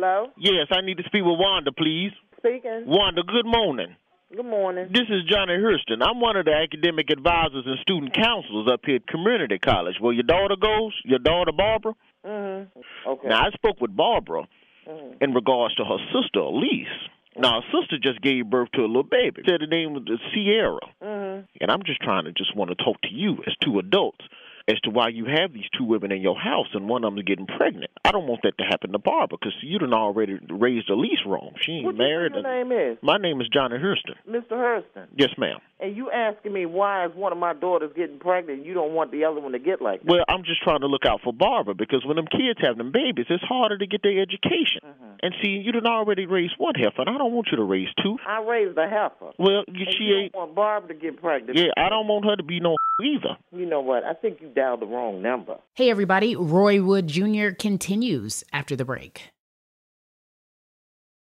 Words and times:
Hello? 0.00 0.28
Yes, 0.38 0.68
I 0.72 0.80
need 0.80 0.96
to 0.96 1.02
speak 1.04 1.20
with 1.28 1.36
Wanda, 1.38 1.72
please. 1.72 2.12
Speaking. 2.38 2.84
Wanda, 2.86 3.22
good 3.22 3.44
morning. 3.44 3.94
Good 4.34 4.46
morning. 4.46 4.88
This 4.90 5.04
is 5.10 5.24
Johnny 5.28 5.58
Hurston. 5.60 6.00
I'm 6.00 6.22
one 6.22 6.36
of 6.36 6.46
the 6.46 6.54
academic 6.54 7.10
advisors 7.10 7.64
and 7.66 7.76
student 7.82 8.14
counselors 8.14 8.66
up 8.72 8.80
here 8.86 8.96
at 8.96 9.06
Community 9.06 9.58
College. 9.58 9.96
Where 10.00 10.14
your 10.14 10.22
daughter 10.22 10.56
goes, 10.58 10.94
your 11.04 11.18
daughter 11.18 11.52
Barbara. 11.52 11.92
Mm-hmm. 12.26 12.80
Okay. 13.10 13.28
Now 13.28 13.42
I 13.44 13.50
spoke 13.50 13.78
with 13.82 13.94
Barbara 13.94 14.48
Mhm. 14.88 15.20
in 15.22 15.34
regards 15.34 15.74
to 15.74 15.84
her 15.84 15.98
sister 16.14 16.38
Elise. 16.40 16.88
Now 17.36 17.60
her 17.60 17.66
sister 17.70 17.98
just 17.98 18.22
gave 18.22 18.48
birth 18.48 18.70
to 18.72 18.80
a 18.80 18.88
little 18.88 19.02
baby. 19.02 19.42
Said 19.46 19.60
the 19.60 19.66
name 19.66 19.92
was 19.92 20.04
Sierra. 20.32 20.80
Mm-hmm. 21.04 21.44
And 21.60 21.70
I'm 21.70 21.82
just 21.82 22.00
trying 22.00 22.24
to 22.24 22.32
just 22.32 22.56
want 22.56 22.70
to 22.70 22.74
talk 22.82 22.98
to 23.02 23.12
you 23.12 23.44
as 23.46 23.52
two 23.62 23.78
adults 23.78 24.24
as 24.70 24.78
to 24.82 24.90
why 24.90 25.08
you 25.08 25.24
have 25.26 25.52
these 25.52 25.68
two 25.76 25.84
women 25.84 26.12
in 26.12 26.20
your 26.22 26.38
house 26.38 26.68
and 26.74 26.88
one 26.88 27.02
of 27.04 27.12
them 27.12 27.18
is 27.18 27.24
getting 27.24 27.46
pregnant. 27.46 27.90
I 28.04 28.12
don't 28.12 28.26
want 28.26 28.42
that 28.44 28.56
to 28.58 28.64
happen 28.64 28.92
to 28.92 28.98
Barbara 28.98 29.36
because 29.40 29.54
you 29.62 29.78
done 29.78 29.92
already 29.92 30.38
raised 30.48 30.88
Elise 30.88 31.18
wrong. 31.26 31.52
She 31.60 31.72
ain't 31.72 31.86
What 31.86 31.96
married. 31.96 32.32
your 32.34 32.42
name 32.42 32.70
is? 32.72 32.98
My 33.02 33.16
name 33.18 33.40
is 33.40 33.48
Johnny 33.52 33.76
Hurston. 33.78 34.14
Mr. 34.28 34.52
Hurston. 34.52 35.06
Yes, 35.16 35.30
ma'am. 35.36 35.58
And 35.80 35.96
you 35.96 36.10
asking 36.10 36.52
me 36.52 36.66
why 36.66 37.06
is 37.06 37.12
one 37.14 37.32
of 37.32 37.38
my 37.38 37.54
daughters 37.54 37.90
getting 37.96 38.18
pregnant 38.18 38.58
and 38.58 38.66
you 38.66 38.74
don't 38.74 38.92
want 38.92 39.10
the 39.12 39.24
other 39.24 39.40
one 39.40 39.52
to 39.52 39.58
get 39.58 39.80
like 39.82 40.02
that? 40.02 40.10
Well, 40.10 40.24
I'm 40.28 40.44
just 40.44 40.62
trying 40.62 40.80
to 40.80 40.86
look 40.86 41.06
out 41.06 41.20
for 41.24 41.32
Barbara 41.32 41.74
because 41.74 42.04
when 42.06 42.16
them 42.16 42.26
kids 42.26 42.60
have 42.62 42.76
them 42.76 42.92
babies, 42.92 43.26
it's 43.30 43.42
harder 43.44 43.78
to 43.78 43.86
get 43.86 44.02
their 44.02 44.20
education. 44.20 44.84
Mm-hmm. 44.84 45.10
And 45.22 45.34
see, 45.42 45.50
you 45.64 45.72
done 45.72 45.86
already 45.86 46.26
raised 46.26 46.54
one 46.58 46.74
heifer, 46.74 47.00
and 47.02 47.10
I 47.10 47.18
don't 47.18 47.32
want 47.32 47.48
you 47.50 47.56
to 47.56 47.64
raise 47.64 47.88
two. 48.02 48.16
I 48.26 48.42
raised 48.42 48.76
a 48.78 48.88
heifer. 48.88 49.32
Well, 49.38 49.64
you, 49.68 49.86
she 49.96 50.04
ain't. 50.12 50.34
want 50.34 50.54
Barbara 50.54 50.94
to 50.94 51.00
get 51.00 51.20
pregnant. 51.20 51.58
Yeah, 51.58 51.72
I 51.76 51.88
don't 51.88 52.06
want 52.08 52.24
her 52.26 52.36
to 52.36 52.42
be 52.42 52.60
no 52.60 52.76
either. 53.02 53.36
You 53.52 53.66
know 53.66 53.80
what? 53.80 54.04
I 54.04 54.14
think 54.14 54.40
you 54.40 54.48
dialed 54.48 54.80
the 54.80 54.86
wrong 54.86 55.22
number. 55.22 55.58
Hey, 55.74 55.90
everybody. 55.90 56.36
Roy 56.36 56.82
Wood 56.82 57.08
Jr. 57.08 57.50
continues 57.50 58.44
after 58.52 58.76
the 58.76 58.84
break. 58.84 59.30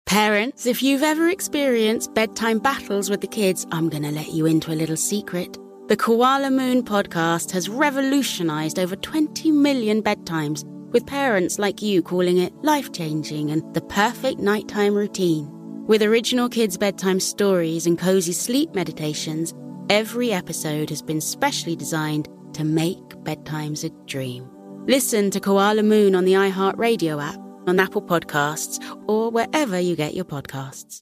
Parents, 0.06 0.66
if 0.66 0.84
you've 0.84 1.04
ever 1.04 1.30
experienced 1.30 2.14
bedtime 2.14 2.60
battles 2.60 3.10
with 3.10 3.22
the 3.22 3.28
kids, 3.28 3.66
I'm 3.72 3.90
going 3.90 4.04
to 4.04 4.12
let 4.12 4.32
you 4.32 4.46
into 4.46 4.72
a 4.72 4.76
little 4.76 4.96
secret. 4.96 5.58
The 5.88 5.98
Koala 5.98 6.52
Moon 6.52 6.84
podcast 6.84 7.52
has 7.52 7.70
revolutionized 7.70 8.80
over 8.80 8.96
20 8.96 9.52
million 9.52 10.02
bedtimes, 10.02 10.64
with 10.92 11.06
parents 11.06 11.60
like 11.60 11.82
you 11.82 12.02
calling 12.02 12.38
it 12.38 12.54
life 12.64 12.92
changing 12.92 13.52
and 13.52 13.74
the 13.74 13.82
perfect 13.82 14.40
nighttime 14.40 14.96
routine. 14.96 15.50
With 15.86 16.02
original 16.02 16.50
kids' 16.50 16.78
bedtime 16.78 17.20
stories 17.20 17.86
and 17.86 18.00
cozy 18.00 18.32
sleep 18.32 18.74
meditations, 18.74 19.54
every 19.90 20.32
episode 20.32 20.90
has 20.90 21.02
been 21.02 21.22
specially 21.22 21.76
designed 21.76 22.28
to 22.54 22.64
make 22.64 22.98
bedtimes 23.24 23.84
a 23.84 23.90
dream. 24.06 24.50
Listen 24.88 25.32
to 25.32 25.40
Koala 25.40 25.84
Moon 25.84 26.16
on 26.16 26.26
the 26.26 26.34
iHeartRadio 26.34 27.24
app, 27.24 27.40
on 27.68 27.80
Apple 27.80 28.02
Podcasts, 28.02 28.80
or 29.08 29.32
wherever 29.32 29.80
you 29.80 29.96
get 29.96 30.14
your 30.14 30.26
podcasts. 30.26 31.02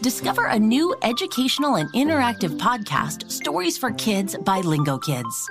Discover 0.00 0.46
a 0.46 0.58
new 0.58 0.94
educational 1.02 1.76
and 1.76 1.90
interactive 1.92 2.58
podcast, 2.58 3.30
Stories 3.30 3.78
for 3.78 3.90
Kids 3.92 4.36
by 4.44 4.60
Lingo 4.60 4.98
Kids. 4.98 5.50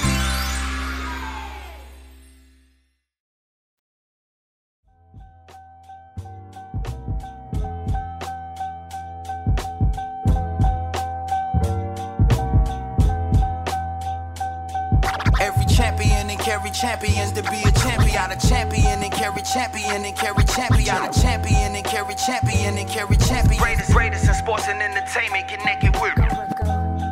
Champions 16.81 17.31
to 17.33 17.43
be 17.43 17.61
a 17.63 17.71
champion. 17.71 18.31
A 18.31 18.35
champion 18.35 19.03
and 19.03 19.11
carry 19.11 19.41
champion 19.43 20.03
and 20.03 20.15
carry 20.15 20.43
champion. 20.45 20.95
A 20.95 21.13
champion 21.13 21.75
and 21.75 21.85
carry 21.85 22.15
champion 22.15 22.77
and 22.77 22.89
carry 22.89 23.17
champion. 23.17 23.61
Greatest, 23.61 23.91
greatest 23.91 24.27
in 24.27 24.33
sports 24.33 24.67
and 24.67 24.81
entertainment 24.81 25.47
connected 25.47 25.95
with. 26.01 26.50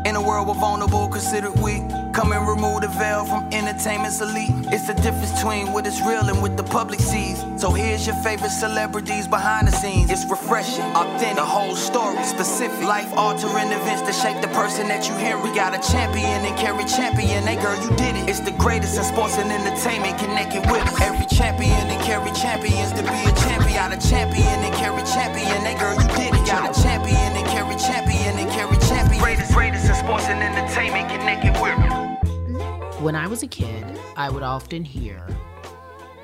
In 0.10 0.16
a 0.16 0.22
world 0.22 0.48
with 0.48 0.58
vulnerable, 0.58 1.08
considered 1.08 1.54
weak. 1.62 1.84
Come 2.14 2.34
and 2.34 2.42
remove 2.48 2.82
the 2.82 2.88
veil 2.88 3.26
from 3.26 3.46
entertainment's 3.54 4.20
elite. 4.22 4.50
It's 4.74 4.88
the 4.88 4.96
difference 4.96 5.32
between 5.34 5.72
what 5.72 5.86
is 5.86 6.02
real 6.02 6.28
and 6.28 6.42
what 6.42 6.58
the 6.58 6.64
public 6.64 7.00
sees. 7.00 7.46
So 7.62 7.70
here's 7.70 8.08
your 8.08 8.16
favorite 8.26 8.50
celebrities 8.50 9.28
behind 9.28 9.68
the 9.68 9.72
scenes. 9.72 10.10
It's 10.10 10.26
refreshing, 10.26 10.90
authentic, 10.98 11.36
the 11.36 11.46
whole 11.46 11.76
story, 11.76 12.24
specific. 12.24 12.82
Life 12.82 13.14
altering 13.14 13.70
events 13.70 14.02
that 14.02 14.18
shape 14.18 14.42
the 14.42 14.48
person 14.48 14.88
that 14.88 15.08
you 15.08 15.14
hear. 15.14 15.38
We 15.38 15.54
got 15.54 15.78
a 15.78 15.92
champion 15.94 16.42
and 16.42 16.58
carry 16.58 16.86
champion. 16.86 17.46
Hey 17.46 17.62
girl, 17.62 17.78
you 17.78 17.96
did 17.96 18.18
it. 18.18 18.28
It's 18.28 18.40
the 18.40 18.58
greatest 18.58 18.98
in 18.98 19.04
sports 19.04 19.38
and 19.38 19.52
entertainment 19.52 20.18
connected 20.18 20.66
with. 20.72 20.90
Every 21.06 21.28
champion 21.28 21.86
and 21.86 22.02
carry 22.02 22.32
champions 22.34 22.94
to 22.98 23.04
be 23.06 23.20
a 23.30 23.34
champion. 23.46 23.94
A 23.94 23.98
champion 24.02 24.58
and 24.66 24.74
carry 24.74 25.06
champion. 25.06 25.62
Hey 25.62 25.78
girl, 25.78 25.94
you 25.94 26.10
did 26.18 26.34
it. 26.34 26.48
Got 26.50 26.66
a 26.66 26.82
champion 26.82 27.38
and 27.38 27.46
carry 27.46 27.78
champion 27.78 28.40
and 28.42 28.50
carry 28.50 28.76
champion. 28.90 29.09
Greatest, 29.20 29.54
greatest 29.54 29.90
in 29.90 29.96
sports 29.96 30.26
and 30.26 30.42
entertainment 30.42 31.10
connected 31.10 31.54
with. 31.62 33.02
When 33.02 33.16
I 33.16 33.28
was 33.28 33.44
a 33.44 33.48
kid, 33.48 33.86
I 34.16 34.30
would 34.30 34.44
often 34.44 34.84
hear, 34.84 35.28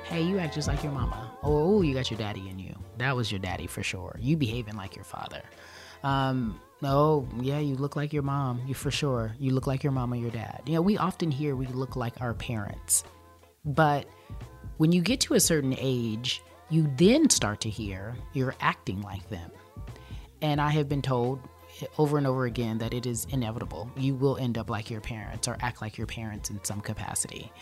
Hey, 0.04 0.22
you 0.22 0.38
act 0.38 0.54
just 0.54 0.66
like 0.66 0.82
your 0.82 0.92
mama. 0.92 1.30
Oh, 1.42 1.82
you 1.82 1.94
got 1.94 2.10
your 2.10 2.18
daddy 2.18 2.48
in 2.48 2.58
you. 2.58 2.74
That 2.98 3.14
was 3.14 3.30
your 3.30 3.38
daddy 3.38 3.66
for 3.66 3.82
sure. 3.82 4.16
You 4.20 4.36
behaving 4.36 4.76
like 4.76 4.96
your 4.96 5.04
father. 5.04 5.42
Um, 6.02 6.60
oh, 6.82 7.28
yeah, 7.40 7.58
you 7.58 7.74
look 7.74 7.96
like 7.96 8.12
your 8.12 8.22
mom. 8.22 8.62
You 8.66 8.74
for 8.74 8.90
sure. 8.90 9.34
You 9.38 9.52
look 9.52 9.66
like 9.66 9.82
your 9.82 9.92
mom 9.92 10.12
or 10.12 10.16
your 10.16 10.30
dad. 10.30 10.62
You 10.66 10.74
know, 10.74 10.82
we 10.82 10.96
often 10.96 11.30
hear 11.30 11.56
we 11.56 11.66
look 11.66 11.96
like 11.96 12.20
our 12.20 12.34
parents. 12.34 13.04
But 13.64 14.06
when 14.76 14.92
you 14.92 15.02
get 15.02 15.20
to 15.22 15.34
a 15.34 15.40
certain 15.40 15.74
age, 15.78 16.42
you 16.70 16.90
then 16.96 17.30
start 17.30 17.60
to 17.62 17.70
hear 17.70 18.16
you're 18.32 18.54
acting 18.60 19.02
like 19.02 19.28
them. 19.28 19.50
And 20.42 20.60
I 20.60 20.70
have 20.70 20.88
been 20.88 21.02
told 21.02 21.40
over 21.98 22.18
and 22.18 22.26
over 22.26 22.46
again 22.46 22.78
that 22.78 22.94
it 22.94 23.06
is 23.06 23.26
inevitable. 23.30 23.90
You 23.96 24.14
will 24.14 24.36
end 24.36 24.58
up 24.58 24.70
like 24.70 24.90
your 24.90 25.00
parents 25.00 25.48
or 25.48 25.56
act 25.60 25.82
like 25.82 25.98
your 25.98 26.06
parents 26.06 26.50
in 26.50 26.62
some 26.64 26.80
capacity. 26.80 27.52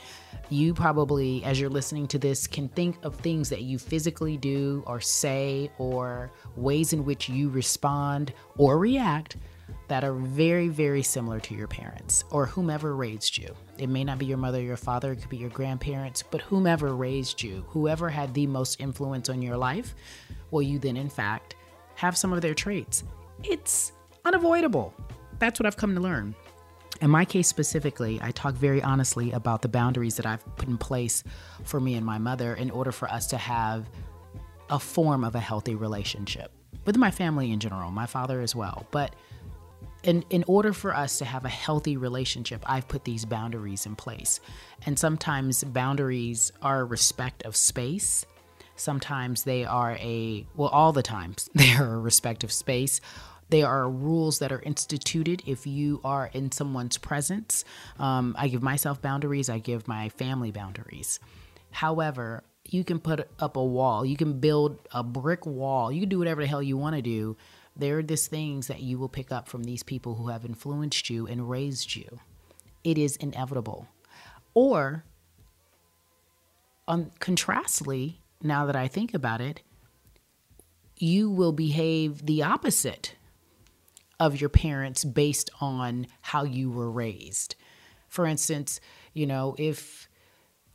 You 0.51 0.75
probably, 0.75 1.43
as 1.45 1.61
you're 1.61 1.71
listening 1.71 2.07
to 2.09 2.19
this, 2.19 2.47
can 2.47 2.69
think 2.69 2.97
of 3.03 3.17
things 3.17 3.49
that 3.51 3.63
you 3.63 3.79
physically 3.79 4.37
do 4.37 4.83
or 4.87 5.01
say 5.01 5.71
or 5.79 6.31
ways 6.57 6.93
in 6.93 7.05
which 7.05 7.29
you 7.29 7.49
respond 7.49 8.33
or 8.57 8.79
react 8.79 9.37
that 9.89 10.05
are 10.05 10.13
very, 10.13 10.69
very 10.69 11.03
similar 11.03 11.41
to 11.41 11.55
your 11.55 11.69
parents 11.69 12.25
or 12.31 12.47
whomever 12.47 12.95
raised 12.95 13.37
you. 13.37 13.55
It 13.79 13.89
may 13.89 14.05
not 14.05 14.19
be 14.19 14.27
your 14.27 14.39
mother 14.39 14.59
or 14.59 14.63
your 14.63 14.77
father, 14.77 15.13
it 15.13 15.17
could 15.17 15.31
be 15.31 15.37
your 15.37 15.51
grandparents, 15.51 16.23
but 16.23 16.43
whomever 16.43 16.95
raised 16.95 17.43
you, 17.43 17.65
whoever 17.69 18.09
had 18.09 18.33
the 18.35 18.47
most 18.47 18.81
influence 18.81 19.29
on 19.29 19.43
your 19.43 19.57
life, 19.57 19.95
will 20.51 20.63
you 20.63 20.79
then, 20.79 20.97
in 20.97 21.09
fact, 21.09 21.57
have 21.97 22.17
some 22.17 22.33
of 22.33 22.41
their 22.41 22.55
traits. 22.55 23.05
It's 23.43 23.93
unavoidable. 24.25 24.95
That's 25.39 25.59
what 25.61 25.67
I've 25.67 25.77
come 25.77 25.95
to 25.95 26.01
learn. 26.01 26.35
In 27.01 27.11
my 27.11 27.25
case 27.25 27.49
specifically, 27.49 28.21
I 28.23 28.31
talk 28.31 28.55
very 28.55 28.83
honestly 28.83 29.33
about 29.33 29.63
the 29.63 29.69
boundaries 29.69 30.17
that 30.17 30.27
I've 30.27 30.45
put 30.57 30.69
in 30.69 30.79
place 30.79 31.25
for 31.65 31.81
me 31.81 31.95
and 31.95 32.07
my 32.07 32.19
mother 32.19 32.55
in 32.55 32.71
order 32.71 32.93
for 32.93 33.11
us 33.11 33.27
to 33.29 33.37
have 33.37 33.89
a 34.71 34.79
form 34.79 35.25
of 35.25 35.35
a 35.35 35.41
healthy 35.41 35.75
relationship 35.75 36.53
with 36.85 36.97
my 36.97 37.11
family 37.11 37.51
in 37.51 37.61
general, 37.61 37.91
my 37.91 38.07
father 38.07 38.41
as 38.41 38.55
well. 38.55 38.87
But 38.91 39.15
in, 40.03 40.25
in 40.31 40.45
order 40.47 40.73
for 40.73 40.95
us 40.95 41.19
to 41.19 41.25
have 41.25 41.45
a 41.45 41.49
healthy 41.49 41.97
relationship, 41.97 42.63
I've 42.67 42.87
put 42.89 43.05
these 43.05 43.25
boundaries 43.25 43.87
in 43.87 43.97
place. 43.97 44.41
And 44.87 44.99
sometimes 44.99 45.65
boundaries 45.65 46.53
are 46.63 46.85
respect 46.85 47.43
of 47.45 47.57
space. 47.57 48.25
Sometimes 48.77 49.45
they 49.45 49.65
are 49.65 49.93
a, 49.93 50.47
well, 50.57 50.69
all 50.69 50.93
the 50.93 51.03
times 51.03 51.49
they 51.55 51.73
are 51.73 51.95
a 51.95 51.99
respect 51.99 52.45
of 52.45 52.53
space. 52.53 53.01
They 53.55 53.63
are 53.63 53.89
rules 53.89 54.41
that 54.41 54.51
are 54.51 54.61
instituted 54.63 55.45
if 55.47 55.65
you 55.65 56.01
are 56.03 56.29
in 56.33 56.51
someone's 56.51 56.99
presence. 56.99 57.65
Um, 58.01 58.35
I 58.37 58.49
give 58.49 58.65
myself 58.65 59.01
boundaries, 59.01 59.49
I 59.49 59.61
give 59.61 59.87
my 59.87 60.09
family 60.09 60.51
boundaries. 60.51 61.21
However, 61.71 62.43
you 62.69 62.83
can 62.83 62.99
put 62.99 63.29
up 63.39 63.57
a 63.57 63.63
wall, 63.65 64.05
you 64.05 64.17
can 64.17 64.41
build 64.41 64.81
a 64.93 65.05
brick 65.05 65.47
wall, 65.47 65.93
you 65.93 66.01
can 66.01 66.09
do 66.09 66.19
whatever 66.19 66.41
the 66.41 66.49
hell 66.49 66.65
you 66.65 66.77
want 66.77 66.97
to 66.97 67.03
do. 67.03 67.37
There 67.77 67.99
are 67.99 68.03
these 68.03 68.27
things 68.27 68.67
that 68.67 68.83
you 68.83 68.99
will 68.99 69.09
pick 69.09 69.31
up 69.31 69.49
from 69.49 69.63
these 69.63 69.85
people 69.85 70.17
who 70.17 70.31
have 70.31 70.45
influenced 70.45 71.09
you 71.09 71.29
and 71.29 71.49
raised 71.49 71.95
you. 71.95 72.19
It 72.83 72.99
is 72.99 73.15
inevitable. 73.15 73.87
Or, 74.53 75.05
contrastly, 77.21 78.21
now 78.43 78.67
that 78.67 78.75
I 78.75 78.89
think 78.89 79.15
about 79.15 79.41
it, 79.41 79.63
you 80.97 81.31
will 81.31 81.53
behave 81.53 82.27
the 82.27 82.43
opposite 82.43 83.15
of 84.21 84.41
your 84.41 84.51
parents 84.51 85.05
based 85.05 85.51
on 85.61 86.07
how 86.21 86.45
you 86.45 86.71
were 86.71 86.91
raised. 86.91 87.57
For 88.09 88.27
instance, 88.27 88.81
you 89.13 89.27
know, 89.27 89.55
if 89.59 90.09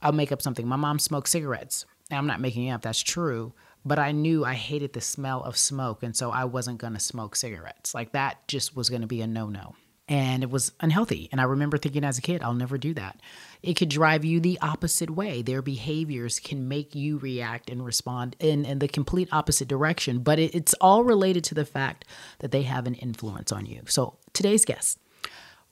I'll 0.02 0.12
make 0.12 0.32
up 0.32 0.42
something, 0.42 0.68
my 0.68 0.76
mom 0.76 1.00
smoked 1.00 1.30
cigarettes. 1.30 1.86
Now, 2.12 2.18
I'm 2.18 2.28
not 2.28 2.42
making 2.42 2.66
it 2.66 2.72
up, 2.72 2.82
that's 2.82 3.02
true. 3.02 3.54
But 3.86 4.00
I 4.00 4.12
knew 4.12 4.44
I 4.44 4.56
hated 4.56 4.94
the 4.94 5.02
smell 5.02 5.42
of 5.44 5.58
smoke, 5.58 6.04
and 6.04 6.16
so 6.16 6.32
I 6.32 6.44
wasn't 6.44 6.80
gonna 6.80 7.00
smoke 7.00 7.36
cigarettes. 7.36 7.94
Like 7.94 8.12
that 8.12 8.46
just 8.48 8.76
was 8.76 8.90
gonna 8.90 9.08
be 9.08 9.22
a 9.22 9.28
no 9.28 9.48
no 9.48 9.76
and 10.10 10.42
it 10.42 10.50
was 10.50 10.72
unhealthy. 10.80 11.30
And 11.32 11.40
I 11.40 11.44
remember 11.44 11.78
thinking 11.78 12.04
as 12.04 12.18
a 12.18 12.22
kid, 12.22 12.42
I'll 12.42 12.56
never 12.56 12.80
do 12.80 12.96
that. 12.96 13.22
It 13.62 13.76
could 13.76 13.90
drive 13.90 14.26
you 14.26 14.40
the 14.40 14.58
opposite 14.60 15.12
way. 15.12 15.44
Their 15.44 15.62
behaviors 15.62 16.40
can 16.40 16.68
make 16.68 16.96
you 16.96 17.20
react 17.20 17.70
and 17.70 17.86
respond 17.86 18.36
in, 18.40 18.66
in 18.66 18.80
the 18.80 18.88
complete 18.88 19.30
opposite 19.32 19.68
direction, 19.68 20.20
but 20.20 20.40
it, 20.40 20.56
it's 20.56 20.74
all 20.82 21.04
related 21.04 21.44
to 21.46 21.56
the 21.56 21.64
fact 21.64 22.06
that 22.40 22.52
they 22.52 22.64
have 22.64 22.88
an 22.88 22.96
influence 22.96 23.52
on 23.52 23.68
you. 23.68 23.84
So 23.88 24.18
today's 24.34 24.66
guest, 24.66 24.98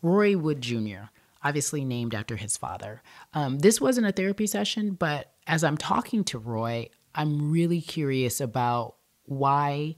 Roy 0.03 0.37
Wood 0.37 0.61
Jr., 0.61 1.09
obviously 1.43 1.83
named 1.83 2.13
after 2.13 2.35
his 2.35 2.57
father. 2.57 3.01
Um, 3.33 3.59
this 3.59 3.81
wasn't 3.81 4.07
a 4.07 4.11
therapy 4.11 4.45
session, 4.45 4.91
but 4.91 5.31
as 5.47 5.63
I'm 5.63 5.77
talking 5.77 6.23
to 6.25 6.37
Roy, 6.37 6.89
I'm 7.15 7.51
really 7.51 7.81
curious 7.81 8.39
about 8.39 8.95
why 9.25 9.95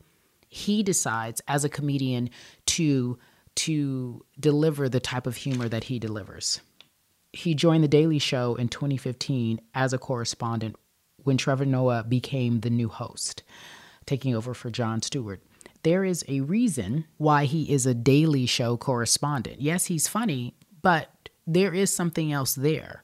he 0.48 0.82
decides 0.82 1.42
as 1.48 1.66
a 1.66 1.70
comedian 1.70 2.30
to 2.66 3.20
to 3.56 4.26
deliver 4.40 4.90
the 4.90 5.00
type 5.00 5.28
of 5.28 5.38
humor 5.38 5.68
that 5.70 5.86
he 5.86 6.00
delivers. 6.00 6.62
He 7.34 7.54
joined 7.54 7.84
The 7.84 7.90
Daily 7.90 8.20
Show 8.20 8.56
in 8.56 8.70
2015 8.70 9.62
as 9.74 9.94
a 9.94 9.98
correspondent 9.98 10.76
when 11.24 11.38
Trevor 11.38 11.66
Noah 11.66 12.04
became 12.04 12.62
the 12.62 12.70
new 12.70 12.90
host, 12.90 13.44
taking 14.06 14.36
over 14.36 14.54
for 14.54 14.70
Jon 14.70 15.02
Stewart. 15.02 15.42
There 15.84 16.04
is 16.04 16.26
a 16.28 16.42
reason 16.42 17.06
why 17.18 17.46
he 17.46 17.72
is 17.72 17.86
a 17.86 17.94
Daily 17.94 18.46
Show 18.46 18.78
correspondent. 18.78 19.62
Yes, 19.62 19.86
he's 19.86 20.08
funny, 20.08 20.56
but 20.82 21.30
there 21.46 21.74
is 21.74 21.94
something 21.94 22.32
else 22.32 22.56
there. 22.56 23.04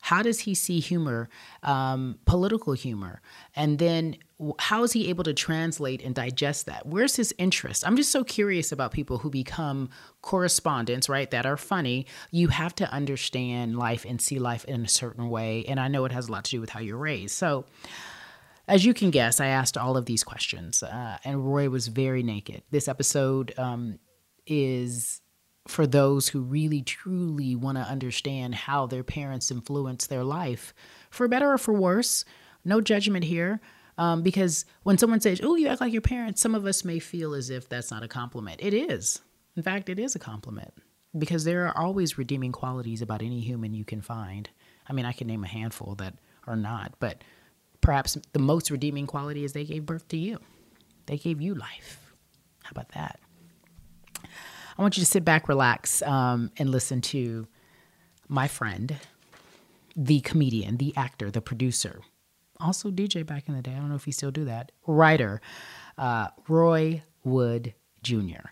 How 0.00 0.22
does 0.22 0.40
he 0.40 0.54
see 0.54 0.80
humor, 0.80 1.28
um, 1.62 2.18
political 2.26 2.74
humor? 2.74 3.22
And 3.56 3.78
then 3.78 4.16
how 4.58 4.82
is 4.82 4.92
he 4.92 5.08
able 5.08 5.24
to 5.24 5.34
translate 5.34 6.02
and 6.02 6.14
digest 6.14 6.66
that? 6.66 6.86
Where's 6.86 7.16
his 7.16 7.34
interest? 7.38 7.86
I'm 7.86 7.96
just 7.96 8.10
so 8.10 8.24
curious 8.24 8.72
about 8.72 8.92
people 8.92 9.18
who 9.18 9.30
become 9.30 9.90
correspondents, 10.22 11.08
right, 11.08 11.30
that 11.30 11.46
are 11.46 11.56
funny. 11.56 12.06
You 12.30 12.48
have 12.48 12.74
to 12.76 12.90
understand 12.92 13.78
life 13.78 14.04
and 14.06 14.20
see 14.20 14.38
life 14.38 14.64
in 14.64 14.84
a 14.84 14.88
certain 14.88 15.30
way. 15.30 15.64
And 15.66 15.78
I 15.78 15.88
know 15.88 16.04
it 16.04 16.12
has 16.12 16.28
a 16.28 16.32
lot 16.32 16.44
to 16.44 16.50
do 16.50 16.60
with 16.60 16.70
how 16.70 16.80
you're 16.80 16.96
raised. 16.96 17.34
So, 17.34 17.64
as 18.66 18.84
you 18.84 18.94
can 18.94 19.10
guess, 19.10 19.40
I 19.40 19.46
asked 19.46 19.76
all 19.76 19.96
of 19.96 20.06
these 20.06 20.24
questions, 20.24 20.82
uh, 20.82 21.18
and 21.22 21.46
Roy 21.46 21.68
was 21.68 21.88
very 21.88 22.22
naked. 22.22 22.62
This 22.70 22.88
episode 22.88 23.52
um, 23.58 23.98
is 24.46 25.20
for 25.68 25.86
those 25.86 26.28
who 26.28 26.40
really 26.40 26.80
truly 26.82 27.56
want 27.56 27.76
to 27.78 27.84
understand 27.84 28.54
how 28.54 28.86
their 28.86 29.04
parents 29.04 29.50
influence 29.50 30.06
their 30.06 30.24
life, 30.24 30.72
for 31.10 31.28
better 31.28 31.52
or 31.52 31.58
for 31.58 31.74
worse. 31.74 32.24
No 32.64 32.80
judgment 32.80 33.24
here. 33.24 33.60
Um, 33.96 34.22
because 34.22 34.64
when 34.82 34.98
someone 34.98 35.20
says, 35.20 35.40
Oh, 35.42 35.56
you 35.56 35.68
act 35.68 35.80
like 35.80 35.92
your 35.92 36.02
parents, 36.02 36.40
some 36.40 36.54
of 36.54 36.66
us 36.66 36.84
may 36.84 36.98
feel 36.98 37.34
as 37.34 37.50
if 37.50 37.68
that's 37.68 37.90
not 37.90 38.02
a 38.02 38.08
compliment. 38.08 38.60
It 38.62 38.74
is. 38.74 39.20
In 39.56 39.62
fact, 39.62 39.88
it 39.88 39.98
is 39.98 40.14
a 40.14 40.18
compliment 40.18 40.74
because 41.16 41.44
there 41.44 41.66
are 41.66 41.76
always 41.76 42.18
redeeming 42.18 42.52
qualities 42.52 43.02
about 43.02 43.22
any 43.22 43.40
human 43.40 43.72
you 43.72 43.84
can 43.84 44.00
find. 44.00 44.50
I 44.88 44.92
mean, 44.92 45.04
I 45.04 45.12
can 45.12 45.28
name 45.28 45.44
a 45.44 45.48
handful 45.48 45.94
that 45.96 46.14
are 46.46 46.56
not, 46.56 46.94
but 46.98 47.22
perhaps 47.80 48.18
the 48.32 48.38
most 48.38 48.70
redeeming 48.70 49.06
quality 49.06 49.44
is 49.44 49.52
they 49.52 49.64
gave 49.64 49.86
birth 49.86 50.08
to 50.08 50.16
you, 50.16 50.40
they 51.06 51.18
gave 51.18 51.40
you 51.40 51.54
life. 51.54 52.12
How 52.64 52.70
about 52.72 52.88
that? 52.92 53.20
I 54.76 54.82
want 54.82 54.96
you 54.96 55.02
to 55.02 55.08
sit 55.08 55.24
back, 55.24 55.48
relax, 55.48 56.02
um, 56.02 56.50
and 56.56 56.70
listen 56.70 57.00
to 57.02 57.46
my 58.26 58.48
friend, 58.48 58.96
the 59.94 60.20
comedian, 60.20 60.78
the 60.78 60.92
actor, 60.96 61.30
the 61.30 61.40
producer, 61.40 62.00
also 62.64 62.90
DJ 62.90 63.24
back 63.24 63.48
in 63.48 63.54
the 63.54 63.62
day. 63.62 63.72
I 63.72 63.76
don't 63.76 63.88
know 63.88 63.94
if 63.94 64.04
he 64.04 64.12
still 64.12 64.30
do 64.30 64.44
that. 64.46 64.72
Writer, 64.86 65.40
uh, 65.98 66.28
Roy 66.48 67.02
Wood 67.22 67.74
Jr. 68.02 68.48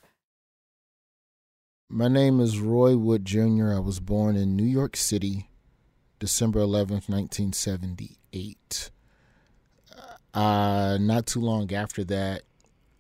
My 1.88 2.08
name 2.08 2.40
is 2.40 2.58
Roy 2.58 2.96
Wood 2.96 3.24
Jr. 3.24 3.72
I 3.72 3.78
was 3.78 4.00
born 4.00 4.36
in 4.36 4.56
New 4.56 4.64
York 4.64 4.96
City, 4.96 5.50
December 6.18 6.60
11th, 6.60 7.08
1978. 7.08 8.90
Uh, 10.34 10.96
not 10.98 11.26
too 11.26 11.40
long 11.40 11.70
after 11.74 12.02
that, 12.04 12.42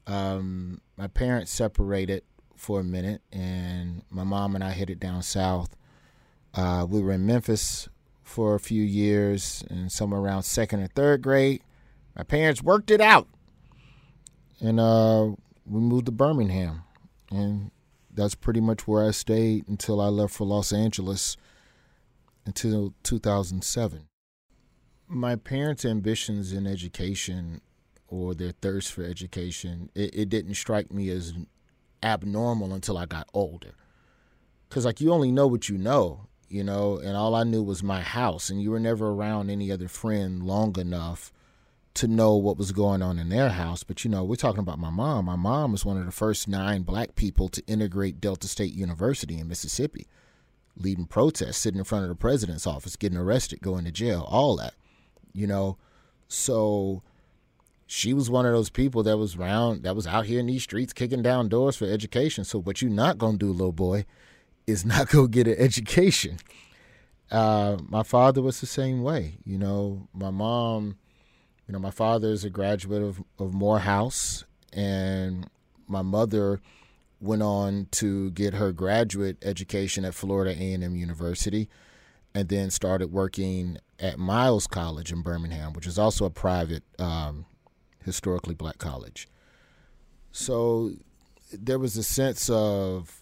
um, 0.06 0.82
my 0.98 1.06
parents 1.06 1.50
separated 1.50 2.22
for 2.54 2.80
a 2.80 2.84
minute, 2.84 3.22
and 3.32 4.02
my 4.10 4.24
mom 4.24 4.54
and 4.54 4.62
I 4.62 4.70
headed 4.70 5.00
down 5.00 5.22
south. 5.22 5.74
Uh, 6.54 6.86
we 6.88 7.00
were 7.00 7.12
in 7.12 7.24
Memphis 7.24 7.88
for 8.32 8.54
a 8.54 8.60
few 8.60 8.82
years, 8.82 9.62
and 9.68 9.92
somewhere 9.92 10.20
around 10.20 10.42
second 10.44 10.80
or 10.80 10.86
third 10.88 11.20
grade, 11.22 11.62
my 12.16 12.22
parents 12.22 12.62
worked 12.62 12.90
it 12.90 13.00
out, 13.00 13.28
and 14.58 14.80
uh, 14.80 15.28
we 15.66 15.80
moved 15.80 16.06
to 16.06 16.12
Birmingham, 16.12 16.82
and 17.30 17.70
that's 18.12 18.34
pretty 18.34 18.60
much 18.60 18.88
where 18.88 19.06
I 19.06 19.10
stayed 19.10 19.68
until 19.68 20.00
I 20.00 20.08
left 20.08 20.34
for 20.34 20.46
Los 20.46 20.72
Angeles 20.72 21.36
until 22.46 22.94
2007. 23.02 24.08
My 25.08 25.36
parents' 25.36 25.84
ambitions 25.84 26.52
in 26.52 26.66
education 26.66 27.60
or 28.08 28.34
their 28.34 28.52
thirst 28.52 28.92
for 28.92 29.02
education, 29.04 29.90
it, 29.94 30.14
it 30.14 30.28
didn't 30.30 30.54
strike 30.54 30.90
me 30.90 31.10
as 31.10 31.34
abnormal 32.02 32.72
until 32.72 32.96
I 32.96 33.06
got 33.06 33.28
older. 33.34 33.74
Cause 34.70 34.86
like 34.86 35.02
you 35.02 35.12
only 35.12 35.30
know 35.30 35.46
what 35.46 35.68
you 35.68 35.76
know, 35.76 36.28
you 36.52 36.62
know, 36.62 36.98
and 36.98 37.16
all 37.16 37.34
I 37.34 37.44
knew 37.44 37.62
was 37.62 37.82
my 37.82 38.02
house, 38.02 38.50
and 38.50 38.60
you 38.60 38.70
were 38.70 38.80
never 38.80 39.08
around 39.08 39.50
any 39.50 39.72
other 39.72 39.88
friend 39.88 40.42
long 40.42 40.78
enough 40.78 41.32
to 41.94 42.06
know 42.06 42.36
what 42.36 42.56
was 42.56 42.72
going 42.72 43.02
on 43.02 43.18
in 43.18 43.28
their 43.28 43.50
house. 43.50 43.82
But 43.82 44.04
you 44.04 44.10
know, 44.10 44.22
we're 44.22 44.36
talking 44.36 44.60
about 44.60 44.78
my 44.78 44.90
mom. 44.90 45.24
My 45.24 45.36
mom 45.36 45.72
was 45.72 45.84
one 45.84 45.96
of 45.96 46.06
the 46.06 46.12
first 46.12 46.48
nine 46.48 46.82
black 46.82 47.14
people 47.14 47.48
to 47.48 47.64
integrate 47.66 48.20
Delta 48.20 48.48
State 48.48 48.74
University 48.74 49.38
in 49.38 49.48
Mississippi, 49.48 50.06
leading 50.76 51.06
protests, 51.06 51.58
sitting 51.58 51.78
in 51.78 51.84
front 51.84 52.04
of 52.04 52.10
the 52.10 52.14
president's 52.14 52.66
office, 52.66 52.96
getting 52.96 53.18
arrested, 53.18 53.62
going 53.62 53.84
to 53.84 53.92
jail, 53.92 54.26
all 54.28 54.56
that, 54.56 54.74
you 55.32 55.46
know. 55.46 55.78
So 56.28 57.02
she 57.86 58.14
was 58.14 58.30
one 58.30 58.46
of 58.46 58.52
those 58.52 58.70
people 58.70 59.02
that 59.02 59.18
was 59.18 59.36
around 59.36 59.82
that 59.82 59.96
was 59.96 60.06
out 60.06 60.26
here 60.26 60.40
in 60.40 60.46
these 60.46 60.62
streets 60.62 60.92
kicking 60.92 61.22
down 61.22 61.48
doors 61.48 61.76
for 61.76 61.86
education. 61.86 62.44
So 62.44 62.58
what 62.60 62.80
you 62.80 62.88
not 62.88 63.18
gonna 63.18 63.38
do, 63.38 63.52
little 63.52 63.72
boy, 63.72 64.04
is 64.66 64.84
not 64.84 65.08
go 65.08 65.26
get 65.26 65.46
an 65.46 65.56
education. 65.58 66.38
Uh, 67.30 67.78
my 67.88 68.02
father 68.02 68.42
was 68.42 68.60
the 68.60 68.66
same 68.66 69.02
way. 69.02 69.38
You 69.44 69.58
know, 69.58 70.06
my 70.12 70.30
mom, 70.30 70.96
you 71.66 71.72
know, 71.72 71.78
my 71.78 71.90
father 71.90 72.28
is 72.28 72.44
a 72.44 72.50
graduate 72.50 73.02
of, 73.02 73.22
of 73.38 73.54
Morehouse, 73.54 74.44
and 74.72 75.48
my 75.86 76.02
mother 76.02 76.60
went 77.20 77.42
on 77.42 77.86
to 77.92 78.30
get 78.32 78.54
her 78.54 78.72
graduate 78.72 79.38
education 79.42 80.04
at 80.04 80.14
Florida 80.14 80.50
A&M 80.50 80.94
University, 80.94 81.68
and 82.34 82.48
then 82.48 82.70
started 82.70 83.12
working 83.12 83.78
at 83.98 84.18
Miles 84.18 84.66
College 84.66 85.12
in 85.12 85.22
Birmingham, 85.22 85.72
which 85.72 85.86
is 85.86 85.98
also 85.98 86.24
a 86.24 86.30
private 86.30 86.82
um, 86.98 87.46
historically 88.04 88.54
black 88.54 88.78
college. 88.78 89.28
So 90.32 90.92
there 91.52 91.78
was 91.78 91.96
a 91.96 92.02
sense 92.02 92.50
of 92.50 93.21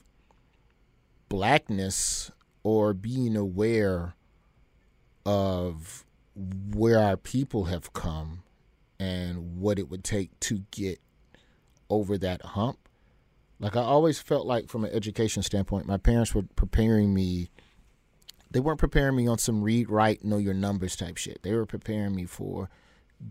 blackness 1.31 2.31
or 2.63 2.93
being 2.93 3.37
aware 3.37 4.15
of 5.25 6.05
where 6.35 6.99
our 6.99 7.17
people 7.17 7.65
have 7.65 7.95
come 7.95 8.43
and 8.99 9.57
what 9.59 9.79
it 9.79 9.89
would 9.89 10.05
take 10.05 10.39
to 10.41 10.65
get 10.71 11.01
over 11.89 12.19
that 12.19 12.43
hump. 12.43 12.79
Like 13.59 13.77
I 13.77 13.81
always 13.81 14.19
felt 14.19 14.47
like 14.47 14.69
from 14.69 14.85
an 14.85 14.93
education 14.93 15.43
standpoint, 15.43 15.87
my 15.87 15.97
parents 15.97 16.35
were 16.35 16.45
preparing 16.55 17.15
me 17.15 17.49
they 18.51 18.61
weren't 18.61 18.81
preparing 18.81 19.15
me 19.17 19.29
on 19.29 19.39
some 19.39 19.63
read, 19.63 19.89
write, 19.89 20.25
know 20.25 20.39
your 20.39 20.55
numbers 20.55 20.97
type 20.97 21.17
shit. 21.17 21.43
They 21.43 21.55
were 21.55 21.67
preparing 21.67 22.17
me 22.17 22.25
for 22.25 22.69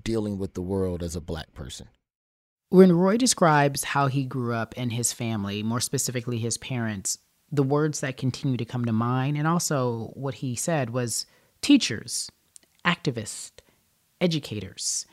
dealing 0.03 0.37
with 0.37 0.53
the 0.53 0.61
world 0.61 1.03
as 1.03 1.15
a 1.15 1.21
black 1.21 1.53
person. 1.53 1.89
When 2.69 2.93
Roy 2.93 3.17
describes 3.17 3.83
how 3.83 4.07
he 4.07 4.23
grew 4.23 4.53
up 4.53 4.73
and 4.77 4.93
his 4.93 5.11
family, 5.11 5.61
more 5.63 5.81
specifically 5.81 6.37
his 6.37 6.57
parents, 6.57 7.17
the 7.51 7.63
words 7.63 8.01
that 8.01 8.17
continue 8.17 8.57
to 8.57 8.65
come 8.65 8.85
to 8.85 8.93
mind, 8.93 9.37
and 9.37 9.47
also 9.47 10.11
what 10.13 10.35
he 10.35 10.55
said 10.55 10.91
was 10.91 11.25
teachers, 11.61 12.29
activists, 12.85 13.51
educators, 14.21 15.05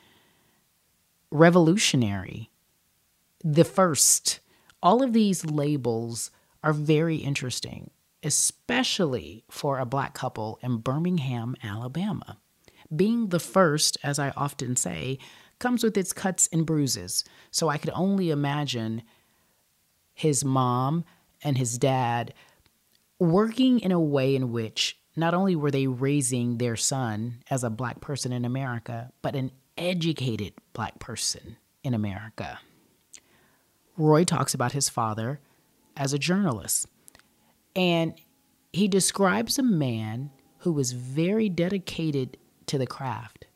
revolutionary, 1.30 2.50
the 3.42 3.64
first. 3.64 4.40
All 4.82 5.02
of 5.02 5.12
these 5.12 5.44
labels 5.44 6.30
are 6.62 6.72
very 6.72 7.16
interesting, 7.16 7.90
especially 8.22 9.44
for 9.50 9.78
a 9.78 9.86
black 9.86 10.14
couple 10.14 10.58
in 10.62 10.78
Birmingham, 10.78 11.56
Alabama. 11.62 12.38
Being 12.94 13.28
the 13.28 13.40
first, 13.40 13.96
as 14.02 14.18
I 14.18 14.32
often 14.36 14.76
say, 14.76 15.18
comes 15.58 15.82
with 15.82 15.96
its 15.96 16.12
cuts 16.12 16.48
and 16.52 16.66
bruises. 16.66 17.24
So 17.50 17.68
I 17.68 17.78
could 17.78 17.90
only 17.94 18.30
imagine 18.30 19.02
his 20.14 20.44
mom 20.44 21.04
and 21.46 21.56
his 21.56 21.78
dad 21.78 22.34
working 23.20 23.78
in 23.78 23.92
a 23.92 24.00
way 24.00 24.34
in 24.34 24.50
which 24.50 24.98
not 25.14 25.32
only 25.32 25.54
were 25.54 25.70
they 25.70 25.86
raising 25.86 26.58
their 26.58 26.76
son 26.76 27.42
as 27.48 27.62
a 27.62 27.70
black 27.70 28.00
person 28.00 28.32
in 28.32 28.44
America, 28.44 29.12
but 29.22 29.36
an 29.36 29.52
educated 29.78 30.52
black 30.72 30.98
person 30.98 31.56
in 31.84 31.94
America. 31.94 32.58
Roy 33.96 34.24
talks 34.24 34.54
about 34.54 34.72
his 34.72 34.88
father 34.88 35.40
as 35.96 36.12
a 36.12 36.18
journalist, 36.18 36.88
and 37.74 38.14
he 38.72 38.88
describes 38.88 39.56
a 39.56 39.62
man 39.62 40.30
who 40.58 40.72
was 40.72 40.92
very 40.92 41.48
dedicated 41.48 42.36
to 42.66 42.76
the 42.76 42.86
craft. 42.86 43.46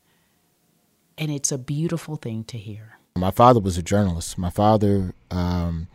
And 1.17 1.29
it's 1.29 1.51
a 1.51 1.57
beautiful 1.57 2.15
thing 2.15 2.45
to 2.45 2.57
hear. 2.57 2.97
My 3.17 3.31
father 3.31 3.59
was 3.59 3.77
a 3.77 3.83
journalist. 3.83 4.37
My 4.37 4.49
father 4.49 5.13
um, 5.29 5.87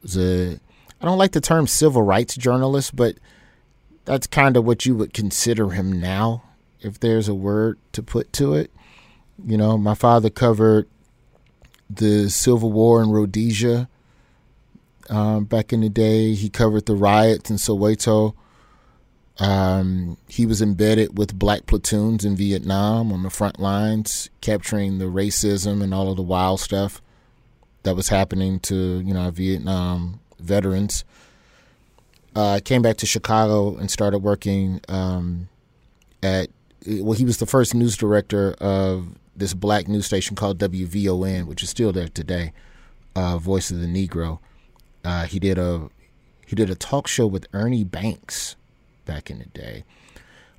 was 0.00 0.16
a, 0.16 0.58
I 1.02 1.06
don't 1.06 1.18
like 1.18 1.32
the 1.32 1.40
term 1.40 1.66
civil 1.66 2.02
rights 2.02 2.36
journalist, 2.36 2.94
but 2.94 3.16
that's 4.04 4.28
kind 4.28 4.56
of 4.56 4.64
what 4.64 4.86
you 4.86 4.94
would 4.96 5.12
consider 5.12 5.70
him 5.70 6.00
now, 6.00 6.44
if 6.80 7.00
there's 7.00 7.28
a 7.28 7.34
word 7.34 7.78
to 7.92 8.02
put 8.02 8.32
to 8.34 8.54
it. 8.54 8.70
You 9.44 9.56
know, 9.56 9.76
my 9.76 9.94
father 9.94 10.30
covered 10.30 10.88
the 11.90 12.30
Civil 12.30 12.70
War 12.70 13.02
in 13.02 13.10
Rhodesia 13.10 13.88
um, 15.10 15.44
back 15.44 15.72
in 15.72 15.80
the 15.80 15.88
day. 15.88 16.34
He 16.34 16.48
covered 16.48 16.86
the 16.86 16.94
riots 16.94 17.50
in 17.50 17.56
Soweto. 17.56 18.34
Um, 19.40 20.18
he 20.28 20.46
was 20.46 20.62
embedded 20.62 21.18
with 21.18 21.36
black 21.36 21.66
platoons 21.66 22.24
in 22.24 22.36
Vietnam 22.36 23.12
on 23.12 23.24
the 23.24 23.30
front 23.30 23.58
lines, 23.58 24.30
capturing 24.40 24.98
the 24.98 25.06
racism 25.06 25.82
and 25.82 25.92
all 25.92 26.10
of 26.10 26.16
the 26.16 26.22
wild 26.22 26.60
stuff 26.60 27.02
that 27.82 27.96
was 27.96 28.08
happening 28.08 28.60
to 28.60 29.00
you 29.00 29.12
know 29.12 29.28
Vietnam 29.30 30.20
veterans. 30.42 31.04
I 32.34 32.40
uh, 32.56 32.60
came 32.60 32.80
back 32.80 32.96
to 32.98 33.06
Chicago 33.06 33.76
and 33.76 33.90
started 33.90 34.18
working 34.18 34.80
um, 34.88 35.48
at 36.22 36.48
well, 36.86 37.12
he 37.12 37.24
was 37.24 37.38
the 37.38 37.46
first 37.46 37.74
news 37.74 37.96
director 37.96 38.54
of 38.54 39.08
this 39.36 39.54
black 39.54 39.88
news 39.88 40.06
station 40.06 40.36
called 40.36 40.58
WVON, 40.58 41.46
which 41.46 41.62
is 41.62 41.70
still 41.70 41.92
there 41.92 42.08
today, 42.08 42.52
uh, 43.14 43.38
Voice 43.38 43.70
of 43.70 43.80
the 43.80 43.86
Negro. 43.86 44.38
Uh, 45.04 45.26
he 45.26 45.38
did 45.38 45.58
a 45.58 45.88
he 46.46 46.56
did 46.56 46.70
a 46.70 46.74
talk 46.74 47.06
show 47.06 47.26
with 47.26 47.46
Ernie 47.52 47.84
Banks 47.84 48.56
back 49.04 49.30
in 49.30 49.38
the 49.38 49.46
day. 49.46 49.84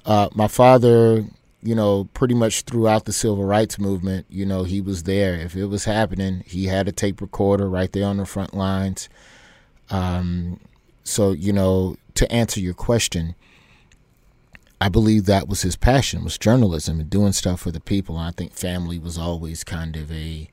Uh, 0.06 0.30
my 0.34 0.48
father, 0.48 1.26
you 1.62 1.76
know, 1.76 2.06
pretty 2.14 2.34
much 2.34 2.64
throughout 2.64 3.06
the 3.06 3.14
civil 3.14 3.46
rights 3.46 3.80
movement, 3.80 4.26
you 4.30 4.46
know, 4.46 4.64
he 4.64 4.82
was 4.82 5.04
there. 5.04 5.36
If 5.36 5.56
it 5.56 5.66
was 5.66 5.86
happening, 5.86 6.44
he 6.46 6.66
had 6.66 6.88
a 6.88 6.92
tape 6.92 7.22
recorder 7.22 7.70
right 7.70 7.92
there 7.92 8.06
on 8.06 8.18
the 8.18 8.26
front 8.26 8.54
lines. 8.54 9.08
Um, 9.90 10.60
so, 11.04 11.32
you 11.32 11.54
know, 11.54 11.98
to 12.16 12.32
answer 12.32 12.60
your 12.60 12.74
question, 12.74 13.36
I 14.80 14.90
believe 14.90 15.26
that 15.26 15.48
was 15.48 15.62
his 15.62 15.76
passion 15.76 16.24
was 16.24 16.38
journalism 16.38 17.00
and 17.00 17.10
doing 17.10 17.34
stuff 17.34 17.62
for 17.62 17.72
the 17.72 17.80
people. 17.80 18.18
And 18.18 18.28
I 18.28 18.32
think 18.32 18.54
family 18.54 19.00
was 19.00 19.18
always 19.18 19.64
kind 19.64 19.96
of 19.96 20.12
a 20.12 20.50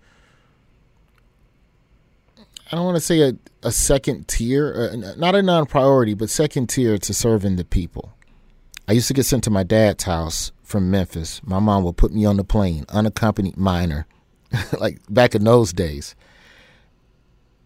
I 2.71 2.77
don't 2.77 2.85
want 2.85 2.97
to 2.97 3.01
say 3.01 3.21
a, 3.23 3.33
a 3.65 3.73
second 3.73 4.29
tier, 4.29 4.91
uh, 4.93 5.15
not 5.17 5.35
a 5.35 5.43
non 5.43 5.67
priority, 5.67 6.15
but 6.15 6.31
second 6.31 6.69
tier 6.69 6.99
to 6.99 7.13
serving 7.13 7.57
the 7.57 7.65
people. 7.65 8.13
I 8.87 8.93
used 8.93 9.09
to 9.09 9.15
get 9.15 9.27
sent 9.27 9.43
to 9.45 9.51
my 9.51 9.65
dad's 9.65 10.05
house 10.05 10.53
from 10.63 10.91
Memphis. 10.91 11.41
My 11.45 11.59
mom 11.59 11.83
would 11.85 11.97
put 11.97 12.13
me 12.13 12.25
on 12.25 12.37
the 12.37 12.45
plane, 12.45 12.85
unaccompanied 12.89 13.57
minor, 13.57 14.07
like 14.79 15.01
back 15.09 15.35
in 15.35 15.43
those 15.43 15.73
days. 15.73 16.15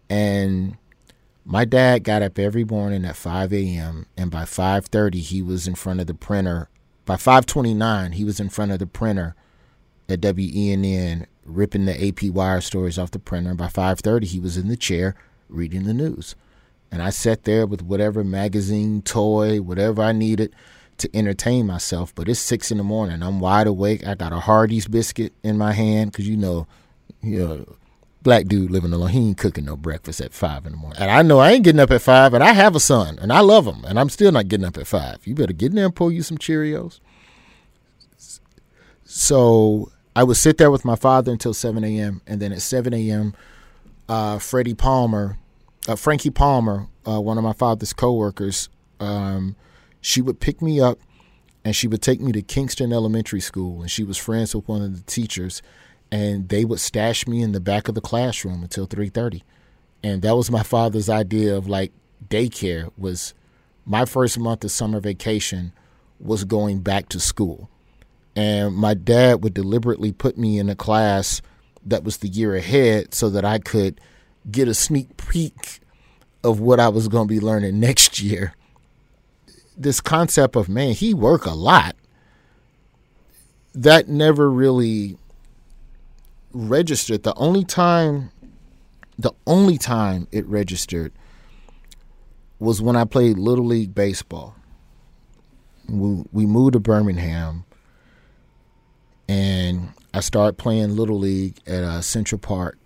And 0.09 0.79
my 1.45 1.65
dad 1.65 2.05
got 2.05 2.23
up 2.23 2.39
every 2.39 2.65
morning 2.65 3.05
at 3.05 3.17
5 3.17 3.53
a.m. 3.53 4.07
and 4.17 4.31
by 4.31 4.45
5:30 4.45 5.17
he 5.17 5.43
was 5.43 5.69
in 5.69 5.75
front 5.75 6.01
of 6.01 6.07
the 6.07 6.15
printer. 6.15 6.69
By 7.05 7.17
5:29 7.17 8.13
he 8.15 8.25
was 8.25 8.41
in 8.41 8.49
front 8.49 8.73
of 8.73 8.79
the 8.79 8.87
printer 8.87 9.35
at 10.09 10.21
WENN 10.21 11.27
ripping 11.45 11.85
the 11.85 12.09
AP 12.09 12.31
wire 12.31 12.63
stories 12.63 12.99
off 12.99 13.11
the 13.11 13.19
printer. 13.19 13.51
And 13.51 13.59
by 13.59 13.69
5:30 13.69 14.25
he 14.25 14.41
was 14.41 14.57
in 14.57 14.69
the 14.69 14.77
chair 14.77 15.15
reading 15.49 15.85
the 15.85 15.95
news. 15.95 16.35
And 16.91 17.03
I 17.03 17.11
sat 17.11 17.45
there 17.45 17.67
with 17.67 17.83
whatever 17.83 18.25
magazine, 18.25 19.03
toy, 19.03 19.61
whatever 19.61 20.03
I 20.03 20.13
needed 20.13 20.55
to 20.99 21.11
entertain 21.15 21.67
myself. 21.67 22.15
But 22.15 22.29
it's 22.29 22.41
six 22.41 22.71
in 22.71 22.79
the 22.79 22.85
morning. 22.85 23.23
I'm 23.23 23.41
wide 23.41 23.67
awake. 23.67 24.07
I 24.07 24.15
got 24.15 24.33
a 24.33 24.41
Hardee's 24.41 24.87
biscuit 24.87 25.35
in 25.43 25.59
my 25.59 25.73
hand 25.73 26.13
because 26.13 26.27
you 26.27 26.37
know, 26.37 26.67
you 27.21 27.39
know, 27.39 27.77
black 28.25 28.47
dude 28.47 28.73
living 28.73 28.93
alone. 28.93 29.11
He 29.11 29.29
ain't 29.29 29.39
cooking 29.39 29.67
no 29.67 29.77
breakfast 29.77 30.21
at 30.21 30.35
five 30.35 30.67
in 30.67 30.73
the 30.73 30.79
morning. 30.79 31.01
And 31.01 31.11
I 31.11 31.23
know 31.23 31.39
I 31.39 31.53
ain't 31.53 31.63
getting 31.63 31.79
up 31.79 31.93
at 31.93 32.03
five, 32.03 32.35
and 32.35 32.43
I 32.43 32.53
have 32.53 32.75
a 32.75 32.81
son, 32.81 33.19
and 33.21 33.33
I 33.33 33.39
love 33.41 33.67
him, 33.67 33.85
and 33.85 34.01
I'm 34.01 34.09
still 34.09 34.33
not 34.33 34.49
getting 34.49 34.67
up 34.67 34.77
at 34.77 34.89
five. 34.89 35.25
You 35.25 35.37
better 35.37 35.53
get 35.53 35.71
in 35.71 35.77
there 35.77 35.85
and 35.85 35.95
pull 35.95 36.11
you 36.11 36.23
some 36.23 36.39
Cheerios. 36.39 36.99
So 39.05 39.93
I 40.17 40.25
would 40.25 40.37
sit 40.37 40.59
there 40.59 40.73
with 40.73 40.85
my 40.85 40.97
father 40.97 41.31
until 41.31 41.55
7 41.55 41.85
a.m., 41.85 42.23
and 42.27 42.43
then 42.43 42.53
at 42.53 42.63
7 42.63 42.93
a.m., 42.93 43.35
uh, 44.09 44.39
Freddie 44.39 44.75
Palmer, 44.75 45.39
uh, 45.87 45.95
Frankie 45.95 46.31
Palmer, 46.31 46.89
uh, 47.07 47.21
one 47.21 47.39
of 47.39 47.45
my 47.45 47.53
father's 47.53 47.93
coworkers, 47.93 48.69
um, 48.99 49.55
she 50.01 50.21
would 50.21 50.41
pick 50.41 50.61
me 50.61 50.81
up 50.81 50.99
and 51.65 51.75
she 51.75 51.89
would 51.89 52.03
take 52.03 52.21
me 52.21 52.31
to 52.33 52.43
Kingston 52.43 52.93
Elementary 52.93 53.41
School, 53.41 53.81
and 53.81 53.91
she 53.91 54.05
was 54.05 54.19
friends 54.19 54.55
with 54.55 54.69
one 54.69 54.83
of 54.83 54.95
the 54.95 55.03
teachers 55.11 55.63
and 56.15 56.49
they 56.49 56.65
would 56.65 56.79
stash 56.79 57.27
me 57.27 57.43
in 57.43 57.51
the 57.51 57.61
back 57.61 57.89
of 57.89 57.97
the 57.97 58.01
classroom 58.01 58.63
until 58.63 58.87
3:30. 58.87 59.43
And 60.01 60.23
that 60.23 60.37
was 60.37 60.49
my 60.49 60.63
father's 60.63 61.09
idea 61.09 61.57
of 61.57 61.67
like 61.67 61.91
daycare 62.29 62.93
was 62.97 63.35
my 63.85 64.05
first 64.05 64.39
month 64.39 64.63
of 64.63 64.71
summer 64.71 65.01
vacation 65.01 65.73
was 66.21 66.45
going 66.45 66.83
back 66.83 67.09
to 67.09 67.19
school. 67.19 67.69
And 68.37 68.77
my 68.77 68.95
dad 68.95 69.43
would 69.43 69.55
deliberately 69.55 70.13
put 70.13 70.39
me 70.39 70.61
in 70.61 70.71
a 70.71 70.77
class 70.77 71.43
that 71.85 72.05
was 72.05 72.19
the 72.19 72.29
year 72.29 72.55
ahead 72.55 73.13
so 73.13 73.29
that 73.31 73.45
I 73.45 73.59
could 73.59 74.01
get 74.49 74.69
a 74.69 74.75
sneak 74.75 75.17
peek 75.17 75.81
of 76.45 76.61
what 76.61 76.79
I 76.79 76.91
was 76.91 77.09
going 77.09 77.27
to 77.27 77.35
be 77.35 77.41
learning 77.41 77.81
next 77.89 78.21
year. 78.21 78.55
This 79.77 80.01
concept 80.01 80.55
of 80.55 80.69
man, 80.69 80.93
he 80.93 81.13
work 81.13 81.45
a 81.45 81.55
lot. 81.55 81.97
That 83.75 84.07
never 84.09 84.49
really 84.49 85.19
registered. 86.55 87.25
The 87.25 87.35
only 87.35 87.65
time, 87.65 88.31
the 89.19 89.33
only 89.47 89.77
time 89.77 90.29
it 90.33 90.47
registered 90.47 91.13
was 92.59 92.81
when 92.81 92.97
I 92.97 93.05
played 93.05 93.39
Little 93.39 93.67
League 93.67 93.95
Baseball. 93.95 94.55
We, 95.89 96.25
we 96.33 96.47
moved 96.47 96.73
to 96.73 96.81
Birmingham, 96.81 97.65
and 99.29 99.89
I 100.15 100.21
started 100.21 100.57
playing 100.57 100.97
Little 100.97 101.19
League 101.19 101.59
at 101.67 101.83
uh, 101.83 102.01
Central 102.01 102.39
Park. 102.39 102.79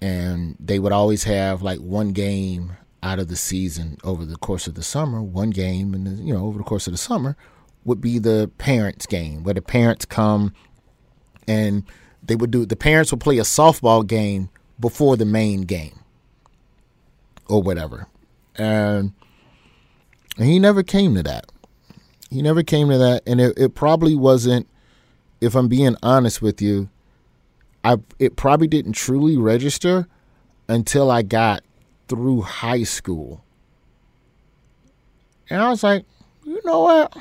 And 0.00 0.56
they 0.60 0.78
would 0.78 0.92
always 0.92 1.24
have 1.24 1.62
like 1.62 1.78
one 1.78 2.12
game 2.12 2.76
out 3.02 3.18
of 3.18 3.28
the 3.28 3.36
season 3.36 3.96
over 4.04 4.24
the 4.24 4.36
course 4.36 4.66
of 4.66 4.74
the 4.74 4.82
summer. 4.82 5.22
One 5.22 5.50
game, 5.50 5.94
and 5.94 6.26
you 6.26 6.34
know, 6.34 6.44
over 6.44 6.58
the 6.58 6.64
course 6.64 6.86
of 6.86 6.92
the 6.92 6.98
summer, 6.98 7.36
would 7.84 8.00
be 8.00 8.18
the 8.18 8.50
parents' 8.58 9.06
game, 9.06 9.42
where 9.42 9.54
the 9.54 9.62
parents 9.62 10.04
come 10.04 10.52
and 11.48 11.84
they 12.22 12.36
would 12.36 12.50
do 12.50 12.66
the 12.66 12.76
parents 12.76 13.10
would 13.10 13.20
play 13.20 13.38
a 13.38 13.42
softball 13.42 14.06
game 14.06 14.50
before 14.78 15.16
the 15.16 15.24
main 15.24 15.62
game 15.62 16.00
or 17.48 17.62
whatever. 17.62 18.06
And, 18.56 19.12
he 20.38 20.58
never 20.58 20.82
came 20.82 21.14
to 21.14 21.22
that. 21.22 21.46
He 22.30 22.42
never 22.42 22.62
came 22.62 22.90
to 22.90 22.98
that. 22.98 23.22
And 23.26 23.40
it, 23.40 23.56
it 23.56 23.74
probably 23.74 24.14
wasn't, 24.14 24.68
if 25.40 25.54
I'm 25.54 25.68
being 25.68 25.96
honest 26.02 26.42
with 26.42 26.60
you, 26.60 26.90
I 27.84 27.96
it 28.18 28.36
probably 28.36 28.66
didn't 28.66 28.92
truly 28.92 29.36
register 29.36 30.08
until 30.68 31.10
I 31.10 31.22
got 31.22 31.62
through 32.08 32.42
high 32.42 32.82
school. 32.82 33.44
And 35.48 35.62
I 35.62 35.70
was 35.70 35.82
like, 35.82 36.04
you 36.44 36.60
know 36.64 36.80
what? 36.82 37.16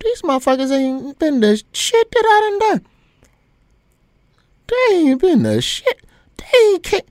These 0.00 0.22
motherfuckers 0.22 0.70
ain't 0.70 1.18
been 1.18 1.40
the 1.40 1.62
shit 1.72 2.10
that 2.10 2.24
I 2.24 2.58
done 2.58 2.58
done. 2.58 2.86
They 4.68 4.96
ain't 4.96 5.20
been 5.20 5.42
the 5.42 5.60
shit. 5.60 6.04
They 6.36 6.78
can't. 6.82 7.08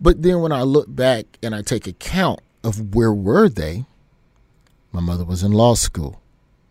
But 0.00 0.22
then 0.22 0.40
when 0.40 0.52
I 0.52 0.62
look 0.62 0.94
back 0.94 1.38
and 1.42 1.54
I 1.54 1.62
take 1.62 1.86
account 1.86 2.40
of 2.62 2.94
where 2.94 3.12
were 3.12 3.48
they, 3.48 3.86
my 4.92 5.00
mother 5.00 5.24
was 5.24 5.42
in 5.42 5.52
law 5.52 5.74
school. 5.74 6.20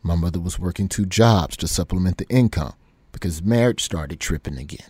My 0.04 0.16
mother 0.16 0.40
was 0.40 0.60
working 0.60 0.88
two 0.88 1.06
jobs 1.06 1.58
to 1.58 1.68
supplement 1.68 2.18
the 2.18 2.28
income 2.30 2.74
because 3.12 3.42
marriage 3.42 3.84
started 3.84 4.20
tripping 4.20 4.58
again. 4.58 4.90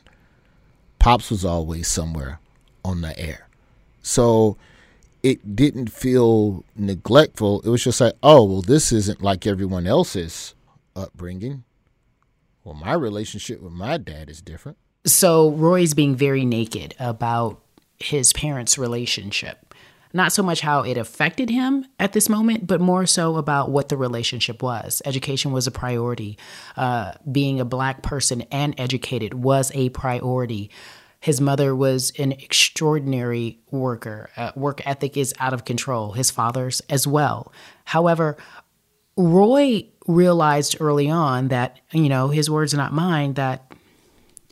Pops 0.99 1.29
was 1.29 1.45
always 1.45 1.89
somewhere 1.89 2.39
on 2.83 3.01
the 3.01 3.17
air. 3.17 3.47
So 4.01 4.57
it 5.25 5.55
didn't 5.55 5.91
feel 5.91 6.63
neglectful. 6.75 7.59
It 7.61 7.69
was 7.69 7.83
just 7.83 7.99
like, 7.99 8.13
oh, 8.21 8.43
well, 8.43 8.61
this 8.61 8.91
isn't 8.91 9.23
like 9.23 9.47
everyone 9.47 9.87
else's 9.87 10.53
upbringing. 10.95 11.63
Well, 12.63 12.75
my 12.75 12.93
relationship 12.93 13.59
with 13.59 13.73
my 13.73 13.97
dad 13.97 14.29
is 14.29 14.39
different. 14.39 14.77
So 15.07 15.49
Roy's 15.49 15.95
being 15.95 16.15
very 16.15 16.45
naked 16.45 16.93
about 16.99 17.59
his 17.97 18.33
parents' 18.33 18.77
relationship. 18.77 19.73
Not 20.13 20.31
so 20.31 20.43
much 20.43 20.61
how 20.61 20.81
it 20.81 20.95
affected 20.95 21.49
him 21.49 21.87
at 21.99 22.13
this 22.13 22.29
moment, 22.29 22.67
but 22.67 22.79
more 22.79 23.07
so 23.07 23.37
about 23.37 23.71
what 23.71 23.89
the 23.89 23.97
relationship 23.97 24.61
was. 24.61 25.01
Education 25.05 25.51
was 25.51 25.65
a 25.65 25.71
priority. 25.71 26.37
Uh, 26.77 27.13
being 27.31 27.59
a 27.59 27.65
black 27.65 28.03
person 28.03 28.43
and 28.51 28.75
educated 28.77 29.33
was 29.33 29.71
a 29.73 29.89
priority. 29.89 30.69
His 31.25 31.41
mother 31.41 31.75
was 31.75 32.11
an 32.19 32.33
extraordinary 32.33 33.57
worker. 33.71 34.29
Uh, 34.37 34.51
work 34.55 34.85
ethic 34.85 35.17
is 35.17 35.33
out 35.39 35.55
of 35.55 35.65
control. 35.65 36.11
His 36.11 36.29
father's 36.29 36.81
as 36.81 37.07
well. 37.07 37.51
However, 37.83 38.37
Roy 39.17 39.87
realized 40.05 40.77
early 40.79 41.09
on 41.09 41.47
that, 41.47 41.79
you 41.91 42.09
know, 42.09 42.27
his 42.27 42.47
words, 42.47 42.75
not 42.75 42.93
mine, 42.93 43.33
that 43.33 43.73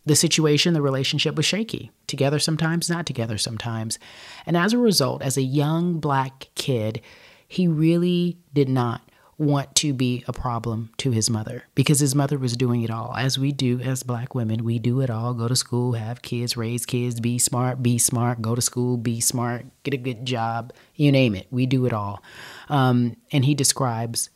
the 0.07 0.15
situation, 0.15 0.73
the 0.73 0.81
relationship 0.81 1.35
was 1.35 1.45
shaky. 1.45 1.91
Together 2.07 2.39
sometimes, 2.39 2.89
not 2.89 3.05
together 3.05 3.37
sometimes. 3.37 3.99
And 4.47 4.57
as 4.57 4.73
a 4.73 4.79
result, 4.79 5.21
as 5.21 5.37
a 5.37 5.43
young 5.43 5.99
black 5.99 6.47
kid, 6.55 7.01
he 7.47 7.67
really 7.67 8.39
did 8.51 8.67
not 8.67 9.07
want 9.37 9.73
to 9.75 9.93
be 9.93 10.23
a 10.27 10.33
problem 10.33 10.91
to 10.97 11.11
his 11.11 11.29
mother 11.29 11.63
because 11.75 11.99
his 11.99 12.13
mother 12.13 12.37
was 12.37 12.55
doing 12.55 12.83
it 12.83 12.91
all. 12.91 13.15
As 13.15 13.37
we 13.37 13.51
do 13.51 13.79
as 13.79 14.03
black 14.03 14.35
women, 14.35 14.63
we 14.63 14.79
do 14.79 15.01
it 15.01 15.09
all 15.09 15.33
go 15.33 15.47
to 15.47 15.55
school, 15.55 15.93
have 15.93 16.21
kids, 16.21 16.55
raise 16.55 16.85
kids, 16.85 17.19
be 17.19 17.39
smart, 17.39 17.81
be 17.81 17.97
smart, 17.97 18.41
go 18.41 18.55
to 18.55 18.61
school, 18.61 18.97
be 18.97 19.19
smart, 19.19 19.65
get 19.83 19.93
a 19.93 19.97
good 19.97 20.25
job, 20.25 20.73
you 20.95 21.11
name 21.11 21.35
it. 21.35 21.47
We 21.51 21.65
do 21.65 21.85
it 21.85 21.93
all. 21.93 22.21
Um, 22.69 23.17
and 23.31 23.45
he 23.45 23.55
describes 23.55 24.29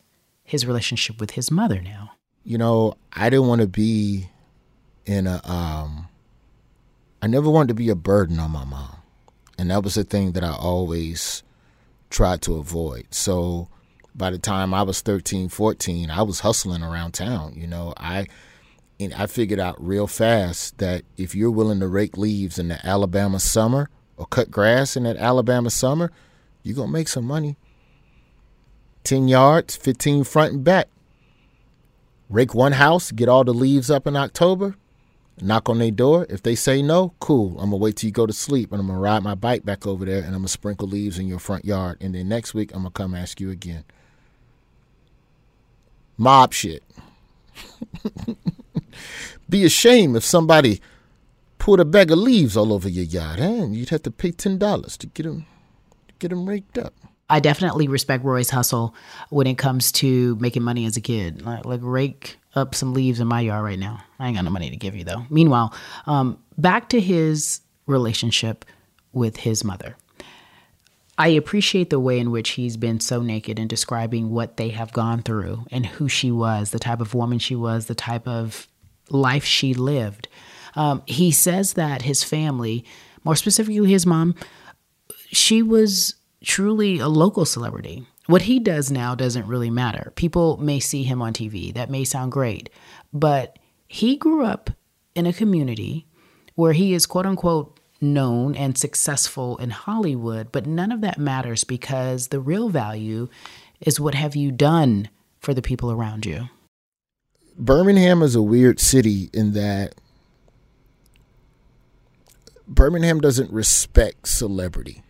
his 0.44 0.66
relationship 0.66 1.20
with 1.20 1.32
his 1.32 1.50
mother 1.50 1.80
now. 1.80 2.12
You 2.44 2.58
know, 2.58 2.94
I 3.12 3.30
didn't 3.30 3.48
want 3.48 3.60
to 3.60 3.66
be 3.66 4.28
in 5.04 5.26
a 5.26 5.40
um 5.44 6.08
I 7.20 7.26
never 7.26 7.50
wanted 7.50 7.68
to 7.68 7.74
be 7.74 7.88
a 7.88 7.94
burden 7.94 8.38
on 8.38 8.50
my 8.50 8.64
mom. 8.64 8.96
And 9.58 9.70
that 9.70 9.82
was 9.82 9.96
the 9.96 10.04
thing 10.04 10.32
that 10.32 10.44
I 10.44 10.52
always 10.52 11.42
tried 12.10 12.42
to 12.42 12.56
avoid. 12.56 13.06
So 13.10 13.68
by 14.18 14.30
the 14.30 14.38
time 14.38 14.74
I 14.74 14.82
was 14.82 15.00
13, 15.00 15.48
14, 15.48 16.10
I 16.10 16.22
was 16.22 16.40
hustling 16.40 16.82
around 16.82 17.12
town, 17.12 17.54
you 17.56 17.66
know. 17.66 17.94
I 17.96 18.26
and 19.00 19.14
I 19.14 19.26
figured 19.26 19.60
out 19.60 19.76
real 19.78 20.06
fast 20.06 20.78
that 20.78 21.04
if 21.16 21.34
you're 21.34 21.52
willing 21.52 21.80
to 21.80 21.86
rake 21.86 22.18
leaves 22.18 22.58
in 22.58 22.68
the 22.68 22.84
Alabama 22.84 23.38
summer 23.38 23.88
or 24.16 24.26
cut 24.26 24.50
grass 24.50 24.96
in 24.96 25.04
that 25.04 25.16
Alabama 25.16 25.70
summer, 25.70 26.10
you're 26.64 26.74
going 26.74 26.88
to 26.88 26.92
make 26.92 27.06
some 27.06 27.24
money. 27.24 27.56
10 29.04 29.28
yards, 29.28 29.76
15 29.76 30.24
front 30.24 30.52
and 30.52 30.64
back. 30.64 30.88
Rake 32.28 32.54
one 32.54 32.72
house, 32.72 33.10
get 33.12 33.28
all 33.28 33.44
the 33.44 33.54
leaves 33.54 33.90
up 33.90 34.06
in 34.06 34.16
October, 34.16 34.74
knock 35.40 35.68
on 35.70 35.78
their 35.78 35.90
door. 35.90 36.26
If 36.28 36.42
they 36.42 36.54
say 36.54 36.82
no, 36.82 37.14
cool. 37.20 37.52
I'm 37.58 37.70
gonna 37.70 37.78
wait 37.78 37.96
till 37.96 38.08
you 38.08 38.12
go 38.12 38.26
to 38.26 38.34
sleep 38.34 38.70
and 38.70 38.82
I'm 38.82 38.88
gonna 38.88 38.98
ride 38.98 39.22
my 39.22 39.34
bike 39.34 39.64
back 39.64 39.86
over 39.86 40.04
there 40.04 40.18
and 40.18 40.26
I'm 40.26 40.40
gonna 40.40 40.48
sprinkle 40.48 40.88
leaves 40.88 41.18
in 41.18 41.26
your 41.26 41.38
front 41.38 41.64
yard. 41.64 41.96
And 42.02 42.14
then 42.14 42.28
next 42.28 42.52
week 42.52 42.72
I'm 42.74 42.80
gonna 42.80 42.90
come 42.90 43.14
ask 43.14 43.40
you 43.40 43.50
again. 43.50 43.84
Mob 46.18 46.52
shit. 46.52 46.82
Be 49.48 49.64
ashamed 49.64 50.16
if 50.16 50.24
somebody 50.24 50.80
put 51.58 51.80
a 51.80 51.84
bag 51.84 52.10
of 52.10 52.18
leaves 52.18 52.56
all 52.56 52.72
over 52.72 52.88
your 52.88 53.04
yard, 53.04 53.38
and 53.38 53.74
You'd 53.74 53.88
have 53.90 54.02
to 54.02 54.10
pay 54.10 54.32
ten 54.32 54.58
dollars 54.58 54.96
to 54.98 55.06
get 55.06 55.22
them, 55.22 55.46
get 56.18 56.28
them 56.28 56.46
raked 56.46 56.76
up. 56.76 56.92
I 57.30 57.40
definitely 57.40 57.88
respect 57.88 58.24
Roy's 58.24 58.50
hustle 58.50 58.94
when 59.28 59.46
it 59.46 59.58
comes 59.58 59.92
to 59.92 60.36
making 60.36 60.62
money 60.62 60.86
as 60.86 60.96
a 60.96 61.00
kid. 61.00 61.42
Like, 61.42 61.64
like 61.64 61.80
rake 61.82 62.38
up 62.54 62.74
some 62.74 62.94
leaves 62.94 63.20
in 63.20 63.26
my 63.26 63.40
yard 63.40 63.64
right 63.64 63.78
now. 63.78 64.02
I 64.18 64.26
ain't 64.28 64.36
got 64.36 64.44
no 64.44 64.50
money 64.50 64.70
to 64.70 64.76
give 64.76 64.96
you 64.96 65.04
though. 65.04 65.24
Meanwhile, 65.30 65.74
um, 66.06 66.38
back 66.56 66.88
to 66.90 67.00
his 67.00 67.60
relationship 67.86 68.64
with 69.12 69.36
his 69.36 69.62
mother. 69.62 69.96
I 71.18 71.28
appreciate 71.28 71.90
the 71.90 71.98
way 71.98 72.20
in 72.20 72.30
which 72.30 72.50
he's 72.50 72.76
been 72.76 73.00
so 73.00 73.20
naked 73.20 73.58
in 73.58 73.66
describing 73.66 74.30
what 74.30 74.56
they 74.56 74.68
have 74.68 74.92
gone 74.92 75.22
through 75.22 75.66
and 75.72 75.84
who 75.84 76.08
she 76.08 76.30
was, 76.30 76.70
the 76.70 76.78
type 76.78 77.00
of 77.00 77.12
woman 77.12 77.40
she 77.40 77.56
was, 77.56 77.86
the 77.86 77.94
type 77.96 78.28
of 78.28 78.68
life 79.10 79.44
she 79.44 79.74
lived. 79.74 80.28
Um, 80.76 81.02
he 81.06 81.32
says 81.32 81.72
that 81.72 82.02
his 82.02 82.22
family, 82.22 82.84
more 83.24 83.34
specifically 83.34 83.90
his 83.90 84.06
mom, 84.06 84.36
she 85.26 85.60
was 85.60 86.14
truly 86.44 87.00
a 87.00 87.08
local 87.08 87.44
celebrity. 87.44 88.06
What 88.26 88.42
he 88.42 88.60
does 88.60 88.92
now 88.92 89.16
doesn't 89.16 89.46
really 89.46 89.70
matter. 89.70 90.12
People 90.14 90.56
may 90.58 90.78
see 90.78 91.02
him 91.02 91.20
on 91.20 91.32
TV. 91.32 91.74
That 91.74 91.90
may 91.90 92.04
sound 92.04 92.30
great. 92.30 92.70
But 93.12 93.58
he 93.88 94.16
grew 94.16 94.44
up 94.44 94.70
in 95.16 95.26
a 95.26 95.32
community 95.32 96.06
where 96.54 96.74
he 96.74 96.94
is 96.94 97.06
quote 97.06 97.26
unquote 97.26 97.77
known 98.00 98.54
and 98.54 98.76
successful 98.76 99.56
in 99.58 99.70
Hollywood, 99.70 100.52
but 100.52 100.66
none 100.66 100.92
of 100.92 101.00
that 101.00 101.18
matters 101.18 101.64
because 101.64 102.28
the 102.28 102.40
real 102.40 102.68
value 102.68 103.28
is 103.80 104.00
what 104.00 104.14
have 104.14 104.36
you 104.36 104.50
done 104.50 105.08
for 105.40 105.54
the 105.54 105.62
people 105.62 105.90
around 105.90 106.26
you. 106.26 106.48
Birmingham 107.56 108.22
is 108.22 108.34
a 108.34 108.42
weird 108.42 108.78
city 108.78 109.30
in 109.32 109.52
that 109.52 109.94
Birmingham 112.68 113.20
doesn't 113.20 113.50
respect 113.50 114.28
celebrity 114.28 115.02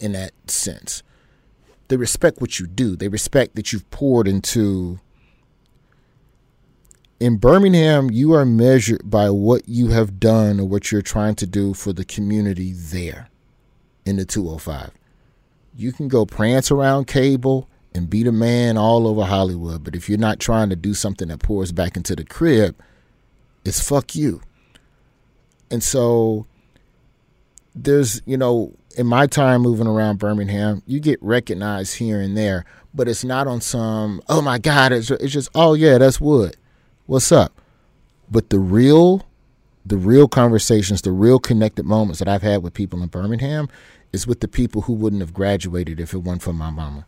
in 0.00 0.12
that 0.12 0.32
sense. 0.50 1.02
They 1.88 1.96
respect 1.96 2.40
what 2.40 2.58
you 2.58 2.66
do. 2.66 2.96
They 2.96 3.08
respect 3.08 3.54
that 3.54 3.72
you've 3.72 3.88
poured 3.90 4.26
into. 4.26 5.00
In 7.20 7.36
Birmingham, 7.36 8.10
you 8.10 8.32
are 8.32 8.44
measured 8.44 9.08
by 9.08 9.30
what 9.30 9.68
you 9.68 9.88
have 9.88 10.18
done 10.18 10.58
or 10.58 10.66
what 10.66 10.90
you're 10.90 11.00
trying 11.00 11.36
to 11.36 11.46
do 11.46 11.72
for 11.72 11.92
the 11.92 12.04
community 12.04 12.72
there 12.74 13.28
in 14.04 14.16
the 14.16 14.24
205. 14.24 14.90
You 15.76 15.92
can 15.92 16.08
go 16.08 16.26
prance 16.26 16.70
around 16.70 17.06
cable 17.06 17.68
and 17.94 18.10
be 18.10 18.24
the 18.24 18.32
man 18.32 18.76
all 18.76 19.06
over 19.06 19.24
Hollywood, 19.24 19.84
but 19.84 19.94
if 19.94 20.08
you're 20.08 20.18
not 20.18 20.40
trying 20.40 20.70
to 20.70 20.76
do 20.76 20.92
something 20.92 21.28
that 21.28 21.38
pours 21.38 21.70
back 21.70 21.96
into 21.96 22.16
the 22.16 22.24
crib, 22.24 22.74
it's 23.64 23.80
fuck 23.80 24.16
you. 24.16 24.40
And 25.70 25.82
so 25.82 26.46
there's, 27.76 28.22
you 28.26 28.36
know, 28.36 28.74
in 28.96 29.06
my 29.06 29.28
time 29.28 29.62
moving 29.62 29.86
around 29.86 30.18
Birmingham, 30.18 30.82
you 30.86 30.98
get 30.98 31.22
recognized 31.22 31.96
here 31.96 32.20
and 32.20 32.36
there, 32.36 32.64
but 32.92 33.06
it's 33.06 33.24
not 33.24 33.46
on 33.46 33.60
some, 33.60 34.20
oh 34.28 34.42
my 34.42 34.58
God, 34.58 34.92
it's, 34.92 35.10
it's 35.12 35.32
just, 35.32 35.48
oh 35.54 35.74
yeah, 35.74 35.98
that's 35.98 36.20
Wood. 36.20 36.56
What's 37.06 37.30
up? 37.30 37.60
But 38.30 38.48
the 38.48 38.58
real, 38.58 39.26
the 39.84 39.98
real 39.98 40.26
conversations, 40.26 41.02
the 41.02 41.12
real 41.12 41.38
connected 41.38 41.84
moments 41.84 42.18
that 42.18 42.28
I've 42.28 42.42
had 42.42 42.62
with 42.62 42.72
people 42.72 43.02
in 43.02 43.08
Birmingham 43.08 43.68
is 44.12 44.26
with 44.26 44.40
the 44.40 44.48
people 44.48 44.82
who 44.82 44.94
wouldn't 44.94 45.20
have 45.20 45.34
graduated 45.34 46.00
if 46.00 46.14
it 46.14 46.18
weren't 46.18 46.42
for 46.42 46.54
my 46.54 46.70
mama. 46.70 47.06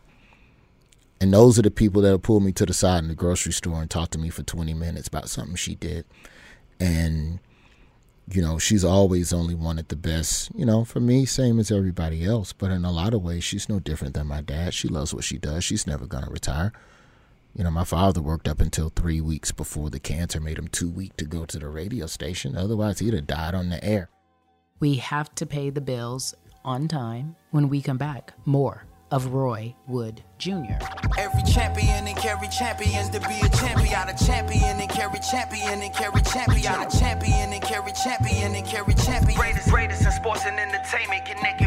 And 1.19 1.33
those 1.33 1.57
are 1.57 1.63
the 1.63 1.71
people 1.71 2.03
that'll 2.03 2.19
pull 2.19 2.39
me 2.39 2.51
to 2.53 2.65
the 2.65 2.75
side 2.75 2.99
in 2.99 3.07
the 3.07 3.15
grocery 3.15 3.53
store 3.53 3.81
and 3.81 3.89
talk 3.89 4.11
to 4.11 4.19
me 4.19 4.29
for 4.29 4.43
20 4.43 4.75
minutes 4.75 5.07
about 5.07 5.29
something 5.29 5.55
she 5.55 5.73
did. 5.73 6.05
And 6.79 7.39
you 8.29 8.41
know, 8.41 8.59
she's 8.59 8.83
always 8.83 9.31
only 9.31 9.55
wanted 9.55 9.87
the 9.87 9.95
best, 9.95 10.51
you 10.53 10.65
know, 10.65 10.83
for 10.83 10.99
me, 10.99 11.25
same 11.25 11.59
as 11.59 11.71
everybody 11.71 12.25
else. 12.25 12.51
But 12.53 12.71
in 12.71 12.83
a 12.83 12.91
lot 12.91 13.13
of 13.13 13.23
ways, 13.23 13.43
she's 13.43 13.69
no 13.69 13.79
different 13.79 14.13
than 14.13 14.27
my 14.27 14.41
dad. 14.41 14.73
She 14.73 14.89
loves 14.89 15.13
what 15.13 15.23
she 15.23 15.37
does. 15.37 15.63
She's 15.63 15.87
never 15.87 16.05
going 16.05 16.25
to 16.25 16.29
retire. 16.29 16.73
You 17.57 17.63
know, 17.63 17.71
my 17.71 17.85
father 17.85 18.21
worked 18.21 18.47
up 18.47 18.61
until 18.61 18.89
three 18.89 19.19
weeks 19.19 19.51
before 19.51 19.89
the 19.89 19.99
cancer 19.99 20.39
made 20.39 20.59
him 20.59 20.67
too 20.67 20.91
weak 20.91 21.17
to 21.17 21.25
go 21.25 21.43
to 21.45 21.57
the 21.57 21.67
radio 21.67 22.05
station. 22.05 22.55
Otherwise, 22.55 22.99
he'd 22.99 23.15
have 23.15 23.25
died 23.25 23.55
on 23.55 23.69
the 23.69 23.83
air. 23.83 24.11
We 24.79 24.97
have 24.97 25.33
to 25.35 25.47
pay 25.47 25.71
the 25.71 25.81
bills 25.81 26.35
on 26.63 26.87
time 26.87 27.35
when 27.49 27.67
we 27.67 27.81
come 27.81 27.97
back. 27.97 28.33
More 28.45 28.85
of 29.09 29.33
Roy 29.33 29.73
Wood 29.87 30.21
Jr. 30.37 30.77
Every 31.17 31.41
champion 31.51 32.05
and 32.07 32.17
carry 32.17 32.47
champions 32.49 33.09
to 33.09 33.19
be 33.21 33.39
a 33.41 33.49
champion. 33.49 34.09
A 34.09 34.17
champion 34.17 34.79
and 34.79 34.89
carry 34.89 35.19
champion 35.19 35.81
and 35.81 35.93
carry 35.95 36.21
champion. 36.21 36.73
A 36.73 36.89
champion 36.91 37.53
and 37.53 37.63
carry 37.63 37.91
champion 37.93 38.53
and 38.53 38.67
carry 38.67 38.93
champion. 38.93 39.39
Greatest, 39.39 39.69
greatest 39.69 40.05
in 40.05 40.11
sports 40.11 40.45
and 40.45 40.59
entertainment 40.59 41.25
connected 41.25 41.66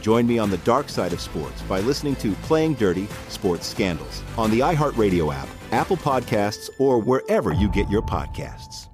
Join 0.00 0.26
me 0.26 0.38
on 0.38 0.50
the 0.50 0.58
dark 0.58 0.88
side 0.88 1.12
of 1.12 1.20
sports 1.20 1.60
by 1.62 1.80
listening 1.80 2.16
to 2.16 2.32
Playing 2.42 2.74
Dirty 2.74 3.06
Sports 3.28 3.66
Scandals 3.66 4.22
on 4.38 4.50
the 4.50 4.60
iHeartRadio 4.60 5.34
app, 5.34 5.48
Apple 5.72 5.96
Podcasts, 5.96 6.70
or 6.78 6.98
wherever 6.98 7.52
you 7.52 7.68
get 7.68 7.88
your 7.90 8.02
podcasts. 8.02 8.88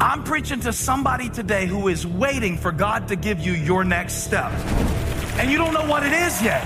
I'm 0.00 0.22
preaching 0.24 0.60
to 0.60 0.72
somebody 0.72 1.28
today 1.28 1.66
who 1.66 1.88
is 1.88 2.06
waiting 2.06 2.56
for 2.56 2.70
God 2.72 3.08
to 3.08 3.16
give 3.16 3.40
you 3.40 3.52
your 3.52 3.84
next 3.84 4.24
step. 4.24 4.52
and 5.38 5.50
you 5.50 5.58
don't 5.58 5.74
know 5.74 5.86
what 5.86 6.04
it 6.04 6.12
is 6.12 6.42
yet. 6.42 6.64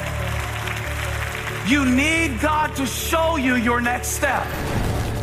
You 1.66 1.84
need 1.84 2.40
God 2.40 2.74
to 2.76 2.86
show 2.86 3.36
you 3.36 3.56
your 3.56 3.80
next 3.80 4.08
step. 4.08 4.46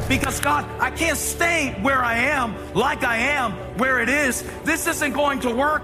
Because 0.08 0.40
God, 0.40 0.66
I 0.80 0.92
can't 0.92 1.18
stay 1.18 1.78
where 1.82 2.04
I 2.04 2.18
am, 2.18 2.56
like 2.74 3.04
I 3.04 3.18
am, 3.18 3.52
where 3.78 4.00
it 4.00 4.10
is. 4.10 4.44
This 4.64 4.88
isn't 4.88 5.14
going 5.14 5.42
to 5.42 5.50
work. 5.54 5.84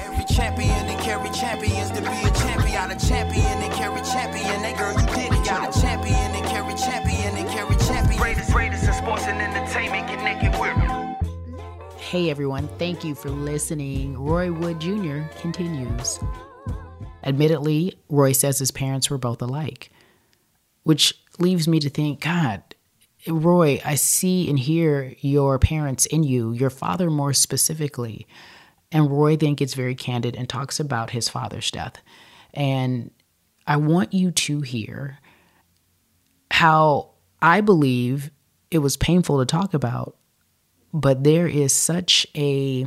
Every 0.00 0.24
champion 0.24 0.70
and 0.70 1.00
carry 1.00 1.30
champions 1.30 1.90
to 1.92 2.00
be 2.00 2.08
a 2.08 2.32
champion. 2.34 2.72
Got 2.72 2.90
a 2.90 3.06
champion 3.06 3.44
and 3.46 3.72
carry 3.72 4.00
champion. 4.02 4.62
That 4.62 4.76
girl, 4.76 4.92
you 4.92 5.06
did 5.06 5.32
it. 5.32 5.46
Got 5.46 5.76
a 5.76 5.80
champion 5.80 6.14
and 6.14 6.46
carry 6.46 6.74
champion 6.74 7.36
and 7.36 7.48
carry 7.48 7.76
champion. 7.76 8.20
Greatest, 8.20 8.52
greatest 8.52 8.84
in 8.84 8.92
sports 8.92 9.24
and 9.24 9.40
entertainment. 9.40 10.08
Connected 10.08 10.60
with. 10.60 12.00
Hey 12.00 12.30
everyone, 12.30 12.68
thank 12.78 13.04
you 13.04 13.14
for 13.14 13.30
listening. 13.30 14.18
Roy 14.18 14.52
Wood 14.52 14.80
Jr. 14.80 15.22
continues. 15.40 16.20
Admittedly, 17.22 17.98
Roy 18.08 18.32
says 18.32 18.58
his 18.58 18.70
parents 18.70 19.08
were 19.10 19.18
both 19.18 19.40
alike, 19.40 19.90
which 20.82 21.14
leaves 21.38 21.66
me 21.66 21.80
to 21.80 21.88
think, 21.88 22.20
God, 22.20 22.62
Roy, 23.26 23.80
I 23.84 23.94
see 23.94 24.50
and 24.50 24.58
hear 24.58 25.14
your 25.20 25.58
parents 25.58 26.04
in 26.06 26.24
you, 26.24 26.52
your 26.52 26.70
father 26.70 27.10
more 27.10 27.32
specifically. 27.32 28.26
And 28.94 29.10
Roy 29.10 29.36
then 29.36 29.54
gets 29.54 29.74
very 29.74 29.96
candid 29.96 30.36
and 30.36 30.48
talks 30.48 30.78
about 30.78 31.10
his 31.10 31.28
father's 31.28 31.70
death. 31.72 32.00
And 32.54 33.10
I 33.66 33.76
want 33.76 34.14
you 34.14 34.30
to 34.30 34.60
hear 34.60 35.18
how 36.52 37.10
I 37.42 37.60
believe 37.60 38.30
it 38.70 38.78
was 38.78 38.96
painful 38.96 39.40
to 39.40 39.46
talk 39.46 39.74
about, 39.74 40.16
but 40.92 41.24
there 41.24 41.48
is 41.48 41.74
such 41.74 42.24
a 42.36 42.86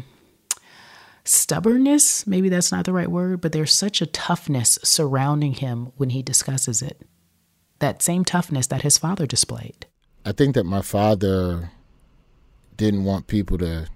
stubbornness, 1.25 2.25
maybe 2.25 2.47
that's 2.47 2.71
not 2.71 2.85
the 2.85 2.93
right 2.93 3.11
word, 3.11 3.41
but 3.41 3.51
there's 3.51 3.73
such 3.73 4.01
a 4.01 4.05
toughness 4.05 4.79
surrounding 4.83 5.55
him 5.55 5.91
when 5.97 6.11
he 6.11 6.23
discusses 6.23 6.81
it. 6.81 7.01
That 7.79 8.01
same 8.01 8.23
toughness 8.23 8.67
that 8.67 8.83
his 8.83 8.97
father 8.97 9.27
displayed. 9.27 9.85
I 10.25 10.31
think 10.31 10.55
that 10.55 10.63
my 10.63 10.81
father 10.81 11.71
didn't 12.77 13.03
want 13.03 13.27
people 13.27 13.57
to 13.57 13.87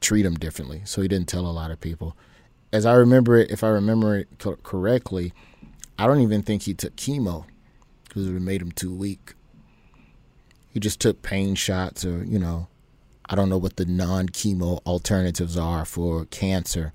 treat 0.00 0.24
him 0.24 0.34
differently, 0.34 0.82
so 0.84 1.02
he 1.02 1.08
didn't 1.08 1.28
tell 1.28 1.46
a 1.46 1.52
lot 1.52 1.70
of 1.70 1.80
people. 1.80 2.16
As 2.72 2.84
I 2.84 2.94
remember 2.94 3.36
it, 3.36 3.50
if 3.50 3.64
I 3.64 3.68
remember 3.68 4.16
it 4.18 4.28
co- 4.38 4.56
correctly, 4.62 5.32
I 5.98 6.06
don't 6.06 6.20
even 6.20 6.42
think 6.42 6.62
he 6.62 6.74
took 6.74 6.96
chemo 6.96 7.44
because 8.04 8.26
it 8.26 8.32
made 8.32 8.62
him 8.62 8.72
too 8.72 8.94
weak. 8.94 9.34
He 10.70 10.80
just 10.80 11.00
took 11.00 11.22
pain 11.22 11.54
shots, 11.54 12.04
or 12.04 12.24
you 12.24 12.38
know, 12.38 12.68
I 13.26 13.34
don't 13.34 13.48
know 13.48 13.58
what 13.58 13.76
the 13.76 13.86
non-chemo 13.86 14.80
alternatives 14.86 15.56
are 15.56 15.84
for 15.84 16.26
cancer. 16.26 16.92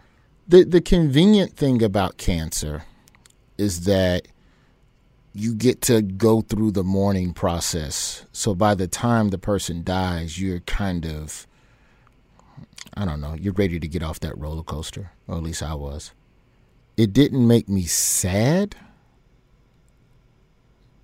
The 0.47 0.63
the 0.63 0.81
convenient 0.81 1.55
thing 1.55 1.81
about 1.81 2.17
cancer 2.17 2.83
is 3.57 3.85
that 3.85 4.27
you 5.33 5.55
get 5.55 5.81
to 5.81 6.01
go 6.01 6.41
through 6.41 6.71
the 6.71 6.83
mourning 6.83 7.33
process. 7.33 8.25
So 8.31 8.53
by 8.53 8.75
the 8.75 8.87
time 8.87 9.29
the 9.29 9.37
person 9.37 9.83
dies, 9.83 10.39
you're 10.39 10.59
kind 10.61 11.05
of 11.05 11.47
I 12.95 13.05
don't 13.05 13.21
know, 13.21 13.33
you're 13.33 13.53
ready 13.53 13.79
to 13.79 13.87
get 13.87 14.03
off 14.03 14.19
that 14.21 14.37
roller 14.37 14.63
coaster, 14.63 15.11
or 15.27 15.37
at 15.37 15.43
least 15.43 15.63
I 15.63 15.73
was. 15.73 16.11
It 16.95 17.11
didn't 17.13 17.47
make 17.47 17.67
me 17.67 17.83
sad, 17.83 18.75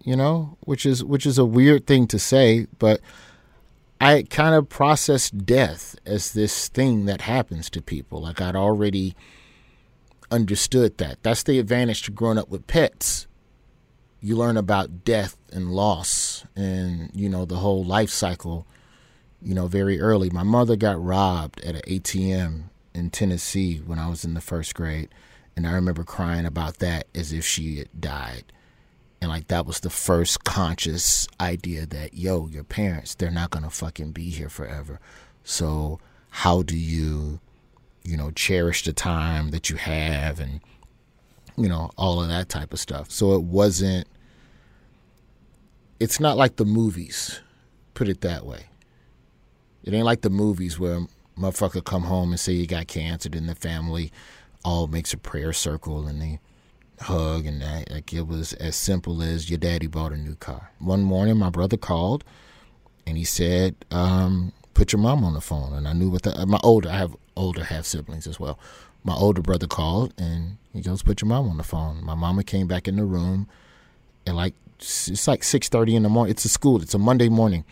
you 0.04 0.15
know, 0.15 0.58
which 0.62 0.86
is 0.86 1.04
which 1.04 1.25
is 1.25 1.38
a 1.38 1.45
weird 1.45 1.88
thing 1.88 2.08
to 2.08 2.19
say, 2.19 2.67
but 2.78 3.02
I 3.99 4.23
kind 4.30 4.56
of 4.56 4.69
processed 4.69 5.45
death 5.45 5.95
as 6.06 6.34
this 6.34 6.69
thing 6.69 7.06
that 7.06 7.21
happens 7.21 7.69
to 7.71 7.82
people. 7.82 8.21
Like 8.21 8.39
I'd 8.39 8.56
already 8.56 9.15
understood 10.32 10.97
that. 10.99 11.21
That's 11.23 11.43
the 11.43 11.60
advantage 11.60 12.04
to 12.04 12.12
growing 12.12 12.38
up 12.38 12.49
with 12.49 12.67
pets. 12.67 13.28
You 14.21 14.36
learn 14.36 14.58
about 14.58 15.04
death 15.04 15.38
and 15.52 15.71
loss 15.71 16.45
and, 16.56 17.10
you 17.13 17.30
know, 17.30 17.45
the 17.45 17.58
whole 17.58 17.84
life 17.84 18.10
cycle 18.10 18.67
you 19.41 19.54
know, 19.54 19.67
very 19.67 19.99
early. 19.99 20.30
My 20.30 20.43
mother 20.43 20.75
got 20.75 21.04
robbed 21.04 21.63
at 21.63 21.75
an 21.75 21.82
ATM 21.88 22.63
in 22.93 23.10
Tennessee 23.10 23.78
when 23.78 23.99
I 23.99 24.10
was 24.10 24.25
in 24.25 24.34
the 24.34 24.41
first 24.41 24.75
grade. 24.75 25.10
And 25.56 25.67
I 25.67 25.71
remember 25.71 26.04
crying 26.04 26.45
about 26.45 26.80
that 26.80 27.08
as 27.13 27.34
if 27.34 27.45
she 27.45 27.80
had 27.80 27.89
died. 27.99 28.45
And 29.21 29.30
like 29.30 29.47
that 29.47 29.65
was 29.65 29.82
the 29.82 29.89
first 29.89 30.43
conscious 30.45 31.28
idea 31.39 31.86
that, 31.86 32.13
yo, 32.13 32.47
your 32.47 32.63
parents, 32.63 33.15
they're 33.15 33.32
not 33.32 33.49
going 33.49 33.63
to 33.63 33.69
fucking 33.69 34.12
be 34.12 34.30
here 34.30 34.49
forever. 34.49 34.99
So 35.43 35.99
how 36.30 36.62
do 36.62 36.78
you, 36.78 37.39
you 38.04 38.15
know, 38.15 38.32
cherish 38.32 38.84
the 38.84 38.93
time 38.93 39.52
that 39.52 39.69
you 39.69 39.75
have 39.75 40.39
and, 40.39 40.62
you 41.58 41.67
know, 41.67 41.91
all 41.97 42.21
of 42.21 42.30
that 42.30 42.47
type 42.47 42.71
of 42.71 42.80
stuff. 42.80 43.12
So 43.12 43.34
it 43.34 43.43
wasn't, 43.43 44.08
it's 45.99 46.21
not 46.21 46.38
like 46.38 46.56
the 46.56 46.65
movies, 46.65 47.41
put 47.93 48.08
it 48.08 48.21
that 48.21 48.45
way. 48.45 48.68
It 49.89 49.95
ain't 49.95 50.06
like 50.06 50.21
the 50.21 50.30
movies 50.30 50.78
where 50.78 51.08
motherfucker 51.36 51.84
come 51.84 52.04
home 52.04 52.30
and 52.30 52.39
say 52.39 52.54
you 52.54 52.67
got 52.67 52.86
cancer, 52.86 53.28
and 53.34 53.49
the 53.49 53.56
family 53.56 54.12
all 54.63 54.86
makes 54.86 55.13
a 55.13 55.17
prayer 55.17 55.52
circle 55.52 56.06
and 56.06 56.21
they 56.21 56.39
hug 57.02 57.47
and 57.47 57.60
that. 57.63 57.89
Like 57.89 58.13
it 58.13 58.28
was 58.28 58.54
as 58.54 58.75
simple 58.75 59.23
as 59.23 59.49
your 59.49 59.58
daddy 59.58 59.88
bought 59.88 60.12
a 60.12 60.17
new 60.17 60.36
car. 60.36 60.69
One 60.78 61.02
morning, 61.02 61.38
my 61.38 61.49
brother 61.49 61.75
called 61.75 62.23
and 63.08 63.17
he 63.17 63.23
said, 63.23 63.73
um, 63.89 64.54
"Put 64.75 64.93
your 64.93 65.02
mom 65.02 65.23
on 65.23 65.34
the 65.34 65.41
phone." 65.41 65.73
And 65.73 65.88
I 65.88 65.93
knew 65.93 66.12
what 66.12 66.21
the, 66.21 66.45
my 66.45 66.60
older 66.62 66.89
I 66.89 66.97
have 66.97 67.15
older 67.36 67.63
half 67.63 67.86
siblings 67.86 68.28
as 68.28 68.39
well. 68.39 68.60
My 69.04 69.15
older 69.15 69.41
brother 69.41 69.65
called 69.65 70.13
and 70.19 70.58
he 70.71 70.82
goes, 70.82 71.02
"Put 71.02 71.23
your 71.23 71.30
mom 71.30 71.49
on 71.49 71.58
the 71.58 71.63
phone." 71.63 72.06
My 72.06 72.13
mama 72.13 72.43
came 72.43 72.67
back 72.67 72.88
in 72.88 72.95
the 72.95 73.06
room 73.06 73.47
and 74.28 74.36
like 74.36 74.54
it's 74.78 75.28
like 75.28 75.43
six 75.43 75.67
thirty 75.67 75.95
in 75.95 76.04
the 76.04 76.10
morning. 76.10 76.30
It's 76.30 76.45
a 76.45 76.49
school. 76.49 76.80
It's 76.80 76.93
a 76.93 76.99
Monday 76.99 77.30
morning. 77.30 77.65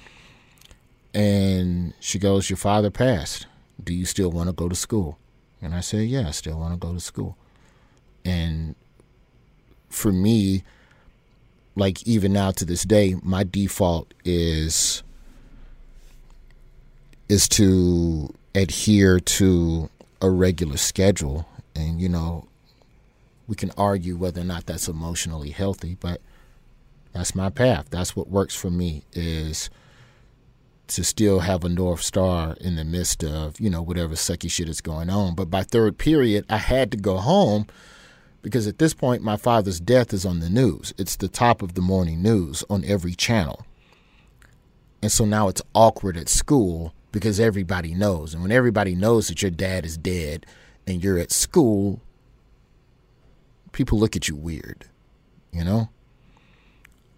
And 1.17 1.95
she 1.99 2.19
goes, 2.19 2.47
Your 2.47 2.57
father 2.57 2.91
passed. 2.91 3.47
Do 3.83 3.91
you 3.91 4.05
still 4.05 4.29
want 4.29 4.49
to 4.49 4.53
go 4.53 4.69
to 4.69 4.75
school? 4.75 5.17
And 5.63 5.73
I 5.73 5.79
said, 5.79 6.07
Yeah, 6.07 6.27
I 6.27 6.31
still 6.31 6.59
want 6.59 6.75
to 6.75 6.79
go 6.79 6.93
to 6.93 6.99
school. 6.99 7.35
And 8.23 8.75
for 9.89 10.11
me, 10.11 10.63
like 11.75 12.05
even 12.05 12.33
now 12.33 12.51
to 12.51 12.65
this 12.65 12.83
day, 12.83 13.15
my 13.23 13.43
default 13.43 14.13
is 14.25 15.01
is 17.27 17.49
to 17.49 18.31
adhere 18.53 19.19
to 19.19 19.89
a 20.21 20.29
regular 20.29 20.77
schedule. 20.77 21.49
And, 21.75 21.99
you 21.99 22.09
know, 22.09 22.47
we 23.47 23.55
can 23.55 23.71
argue 23.75 24.15
whether 24.15 24.41
or 24.41 24.43
not 24.43 24.67
that's 24.67 24.87
emotionally 24.87 25.49
healthy, 25.49 25.97
but 25.99 26.21
that's 27.11 27.33
my 27.33 27.49
path. 27.49 27.87
That's 27.89 28.15
what 28.15 28.29
works 28.29 28.55
for 28.55 28.69
me 28.69 29.01
is 29.13 29.71
to 30.87 31.03
still 31.03 31.39
have 31.39 31.63
a 31.63 31.69
north 31.69 32.01
star 32.01 32.55
in 32.61 32.75
the 32.75 32.85
midst 32.85 33.23
of 33.23 33.59
you 33.59 33.69
know 33.69 33.81
whatever 33.81 34.15
sucky 34.15 34.49
shit 34.49 34.69
is 34.69 34.81
going 34.81 35.09
on. 35.09 35.35
But 35.35 35.49
by 35.49 35.63
third 35.63 35.97
period, 35.97 36.45
I 36.49 36.57
had 36.57 36.91
to 36.91 36.97
go 36.97 37.17
home 37.17 37.67
because 38.41 38.67
at 38.67 38.79
this 38.79 38.93
point, 38.93 39.23
my 39.23 39.37
father's 39.37 39.79
death 39.79 40.13
is 40.13 40.25
on 40.25 40.39
the 40.39 40.49
news. 40.49 40.93
It's 40.97 41.15
the 41.15 41.27
top 41.27 41.61
of 41.61 41.73
the 41.73 41.81
morning 41.81 42.21
news 42.21 42.63
on 42.69 42.83
every 42.85 43.13
channel, 43.13 43.65
and 45.01 45.11
so 45.11 45.25
now 45.25 45.47
it's 45.47 45.61
awkward 45.73 46.17
at 46.17 46.29
school 46.29 46.93
because 47.11 47.39
everybody 47.39 47.93
knows, 47.93 48.33
and 48.33 48.43
when 48.43 48.51
everybody 48.51 48.95
knows 48.95 49.27
that 49.27 49.41
your 49.41 49.51
dad 49.51 49.85
is 49.85 49.97
dead 49.97 50.45
and 50.85 51.03
you're 51.03 51.17
at 51.17 51.31
school, 51.31 51.99
people 53.71 53.99
look 53.99 54.15
at 54.15 54.27
you 54.27 54.35
weird, 54.35 54.85
you 55.51 55.63
know. 55.63 55.89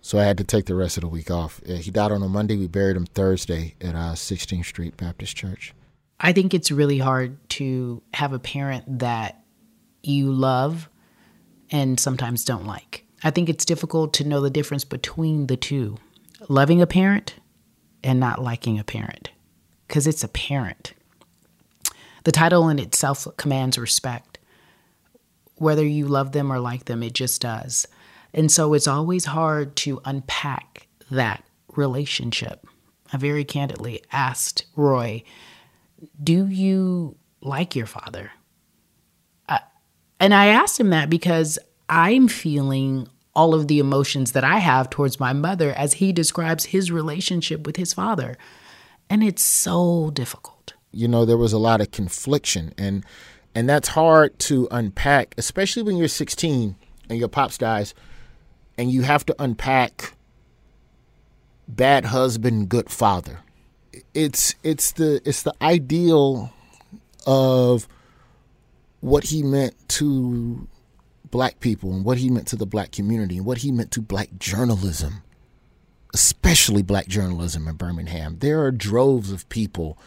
So 0.02 0.18
I 0.18 0.24
had 0.24 0.38
to 0.38 0.44
take 0.44 0.66
the 0.66 0.76
rest 0.76 0.98
of 0.98 1.02
the 1.02 1.08
week 1.08 1.30
off. 1.30 1.62
He 1.66 1.92
died 1.92 2.12
on 2.12 2.24
a 2.24 2.30
Monday. 2.30 2.56
We 2.58 2.68
buried 2.68 2.96
him 2.96 3.06
Thursday 3.06 3.76
at 3.82 3.96
uh, 3.96 4.14
16th 4.14 4.66
Street 4.66 4.98
Baptist 4.98 5.36
Church. 5.36 5.74
I 6.20 6.34
think 6.34 6.54
it's 6.54 6.72
really 6.72 7.00
hard 7.00 7.38
to 7.52 8.02
have 8.14 8.34
a 8.34 8.40
parent 8.40 9.00
that 9.00 9.44
you 10.04 10.32
love 10.32 10.90
and 11.72 12.00
sometimes 12.00 12.44
don't 12.44 12.66
like. 12.66 13.06
I 13.24 13.32
think 13.32 13.50
it's 13.50 13.66
difficult 13.66 14.14
to 14.16 14.28
know 14.28 14.42
the 14.42 14.50
difference 14.50 14.84
between 14.84 15.48
the 15.48 15.58
two 15.58 15.98
loving 16.48 16.82
a 16.82 16.88
parent 16.88 17.36
and 18.04 18.20
not 18.20 18.42
liking 18.42 18.80
a 18.80 18.84
parent 18.84 19.30
because 19.88 20.08
it's 20.08 20.24
a 20.24 20.30
parent. 20.30 20.94
The 22.24 22.32
title 22.32 22.70
in 22.70 22.80
itself 22.80 23.28
commands 23.38 23.78
respect. 23.78 24.40
Whether 25.56 25.86
you 25.86 26.08
love 26.08 26.32
them 26.32 26.52
or 26.52 26.60
like 26.60 26.86
them, 26.86 27.04
it 27.04 27.14
just 27.14 27.42
does. 27.42 27.86
And 28.34 28.52
so 28.52 28.74
it's 28.74 28.88
always 28.88 29.26
hard 29.26 29.76
to 29.78 30.02
unpack 30.06 30.88
that 31.10 31.44
relationship. 31.76 32.66
I 33.12 33.18
very 33.18 33.44
candidly 33.44 34.04
asked 34.12 34.66
Roy, 34.76 35.24
Do 36.22 36.48
you 36.48 37.16
like 37.42 37.76
your 37.76 37.88
father? 37.88 38.32
Uh, 39.48 39.60
and 40.20 40.34
I 40.34 40.48
asked 40.48 40.80
him 40.80 40.92
that 40.92 41.10
because 41.10 41.58
I'm 41.88 42.28
feeling 42.28 43.08
all 43.36 43.56
of 43.56 43.68
the 43.68 43.80
emotions 43.80 44.34
that 44.34 44.44
I 44.44 44.58
have 44.58 44.90
towards 44.90 45.20
my 45.20 45.34
mother 45.34 45.72
as 45.72 45.94
he 45.94 46.12
describes 46.12 46.66
his 46.66 46.92
relationship 46.92 47.66
with 47.66 47.78
his 47.78 47.94
father. 47.94 48.38
And 49.10 49.24
it's 49.24 49.44
so 49.44 50.12
difficult. 50.12 50.74
You 50.92 51.08
know, 51.08 51.26
there 51.26 51.38
was 51.38 51.54
a 51.54 51.58
lot 51.58 51.82
of 51.82 51.92
confliction 51.92 52.74
and 52.78 53.04
and 53.56 53.68
that's 53.68 53.90
hard 53.90 54.38
to 54.40 54.68
unpack, 54.70 55.34
especially 55.36 55.82
when 55.82 55.98
you're 55.98 56.08
16 56.08 56.76
and 57.10 57.20
your 57.20 57.28
pops 57.28 57.58
dies 57.58 57.96
and 58.80 58.90
you 58.90 59.02
have 59.02 59.26
to 59.26 59.36
unpack 59.40 60.14
bad 61.68 62.06
husband, 62.06 62.70
good 62.70 62.90
father. 62.90 63.42
It's 64.14 64.56
it's 64.64 64.94
the 64.94 65.22
it's 65.26 65.44
the 65.44 65.54
ideal 65.62 66.54
of 67.28 67.90
what 69.02 69.26
he 69.26 69.44
meant 69.44 69.76
to 69.90 70.66
black 71.30 71.60
people 71.60 71.92
and 71.94 72.06
what 72.06 72.20
he 72.20 72.30
meant 72.30 72.48
to 72.48 72.56
the 72.56 72.66
black 72.66 72.94
community 72.94 73.36
and 73.36 73.46
what 73.46 73.58
he 73.58 73.70
meant 73.70 73.92
to 73.92 74.02
black 74.02 74.30
journalism, 74.40 75.24
especially 76.14 76.82
black 76.82 77.08
journalism 77.08 77.68
in 77.68 77.76
Birmingham. 77.76 78.38
There 78.40 78.62
are 78.64 78.72
droves 78.72 79.30
of 79.30 79.48
people 79.50 79.98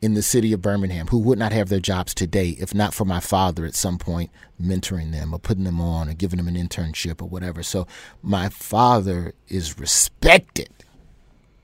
in 0.00 0.14
the 0.14 0.22
city 0.22 0.52
of 0.52 0.62
Birmingham 0.62 1.06
who 1.08 1.18
would 1.18 1.38
not 1.38 1.52
have 1.52 1.68
their 1.68 1.80
jobs 1.80 2.14
today 2.14 2.50
if 2.60 2.74
not 2.74 2.94
for 2.94 3.04
my 3.04 3.20
father 3.20 3.64
at 3.64 3.74
some 3.74 3.98
point 3.98 4.30
mentoring 4.60 5.12
them 5.12 5.32
or 5.32 5.38
putting 5.38 5.64
them 5.64 5.80
on 5.80 6.08
or 6.08 6.14
giving 6.14 6.36
them 6.36 6.48
an 6.48 6.56
internship 6.56 7.22
or 7.22 7.28
whatever. 7.28 7.62
So 7.62 7.86
my 8.22 8.48
father 8.48 9.32
is 9.48 9.78
respected. 9.78 10.68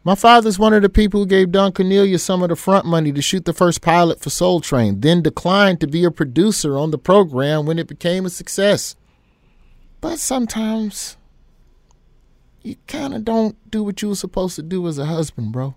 My 0.02 0.14
father's 0.14 0.58
one 0.58 0.72
of 0.72 0.80
the 0.80 0.88
people 0.88 1.20
who 1.20 1.26
gave 1.26 1.52
Don 1.52 1.72
Cornelius 1.72 2.22
some 2.22 2.42
of 2.42 2.48
the 2.48 2.56
front 2.56 2.86
money 2.86 3.12
to 3.12 3.20
shoot 3.20 3.44
the 3.44 3.52
first 3.52 3.82
pilot 3.82 4.18
for 4.18 4.30
Soul 4.30 4.60
Train, 4.60 5.00
then 5.00 5.20
declined 5.20 5.78
to 5.80 5.86
be 5.86 6.04
a 6.04 6.10
producer 6.10 6.78
on 6.78 6.90
the 6.90 6.96
program 6.96 7.66
when 7.66 7.78
it 7.78 7.86
became 7.86 8.24
a 8.24 8.30
success. 8.30 8.96
But 10.00 10.18
sometimes 10.18 11.18
you 12.62 12.76
kind 12.86 13.14
of 13.14 13.24
don't 13.24 13.70
do 13.70 13.82
what 13.82 14.00
you 14.00 14.08
were 14.08 14.14
supposed 14.14 14.56
to 14.56 14.62
do 14.62 14.88
as 14.88 14.98
a 14.98 15.04
husband, 15.04 15.52
bro. 15.52 15.74